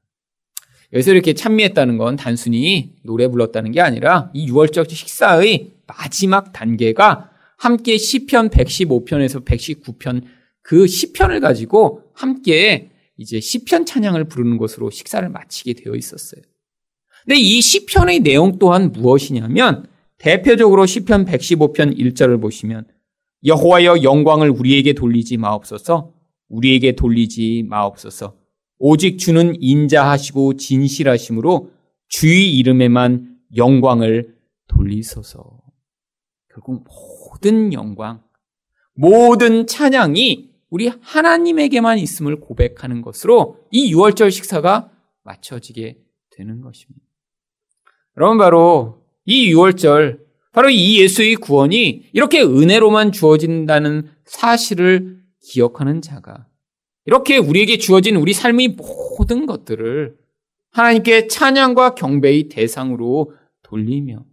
여기서 0.92 1.12
이렇게 1.12 1.32
찬미했다는 1.32 1.96
건 1.96 2.16
단순히 2.16 2.94
노래 3.02 3.28
불렀다는 3.28 3.72
게 3.72 3.80
아니라 3.80 4.30
이 4.34 4.50
6월절 4.50 4.88
식사의 4.88 5.72
마지막 5.86 6.52
단계가 6.52 7.30
함께 7.56 7.96
시편 7.96 8.50
115편에서 8.50 9.44
119편 9.44 10.22
그 10.62 10.86
시편을 10.86 11.40
가지고 11.40 12.02
함께 12.14 12.90
이제 13.16 13.40
시편 13.40 13.84
찬양을 13.84 14.24
부르는 14.24 14.58
것으로 14.58 14.90
식사를 14.90 15.28
마치게 15.28 15.74
되어 15.74 15.94
있었어요. 15.94 16.42
근데 17.24 17.38
이 17.38 17.60
시편의 17.60 18.20
내용 18.20 18.58
또한 18.58 18.92
무엇이냐면 18.92 19.86
대표적으로 20.18 20.86
시편 20.86 21.26
115편 21.26 21.98
1절을 21.98 22.40
보시면 22.40 22.86
여호와여 23.44 24.02
영광을 24.02 24.50
우리에게 24.50 24.94
돌리지 24.94 25.36
마옵소서 25.36 26.12
우리에게 26.48 26.92
돌리지 26.92 27.64
마옵소서 27.68 28.36
오직 28.78 29.18
주는 29.18 29.54
인자하시고 29.60 30.56
진실하심으로 30.56 31.70
주의 32.08 32.56
이름에만 32.58 33.36
영광을 33.56 34.36
돌리소서. 34.68 35.60
결국 36.48 36.84
모든 36.84 37.72
영광, 37.72 38.22
모든 38.94 39.66
찬양이 39.66 40.50
우리 40.70 40.88
하나님에게만 40.88 41.98
있음을 41.98 42.40
고백하는 42.40 43.00
것으로 43.00 43.60
이 43.70 43.92
6월절 43.94 44.30
식사가 44.30 44.90
맞춰지게 45.22 45.98
되는 46.30 46.60
것입니다. 46.60 47.04
여러분 48.16 48.38
바로 48.38 49.02
이 49.24 49.52
6월절, 49.52 50.20
바로 50.52 50.70
이 50.70 51.00
예수의 51.00 51.36
구원이 51.36 52.10
이렇게 52.12 52.42
은혜로만 52.42 53.12
주어진다는 53.12 54.10
사실을 54.24 55.22
기억하는 55.40 56.02
자가 56.02 56.47
이렇게 57.08 57.38
우리에게 57.38 57.78
주어진 57.78 58.16
우리 58.16 58.34
삶의 58.34 58.76
모든 58.76 59.46
것들을 59.46 60.14
하나님께 60.72 61.26
찬양과 61.28 61.94
경배의 61.94 62.50
대상으로 62.50 63.32
돌리며 63.62 64.26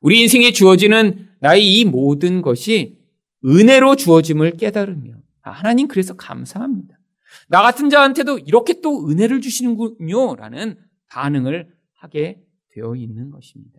우리 0.00 0.22
인생에 0.22 0.52
주어지는 0.52 1.28
나의 1.40 1.80
이 1.80 1.84
모든 1.84 2.40
것이 2.40 2.96
은혜로 3.44 3.96
주어짐을 3.96 4.52
깨달으며 4.52 5.16
아, 5.42 5.50
하나님 5.50 5.86
그래서 5.86 6.16
감사합니다. 6.16 6.98
나 7.48 7.60
같은 7.60 7.90
자한테도 7.90 8.38
이렇게 8.38 8.80
또 8.80 9.06
은혜를 9.06 9.42
주시는군요. 9.42 10.34
라는 10.36 10.78
반응을 11.10 11.68
하게 11.92 12.40
되어 12.70 12.96
있는 12.96 13.28
것입니다. 13.28 13.77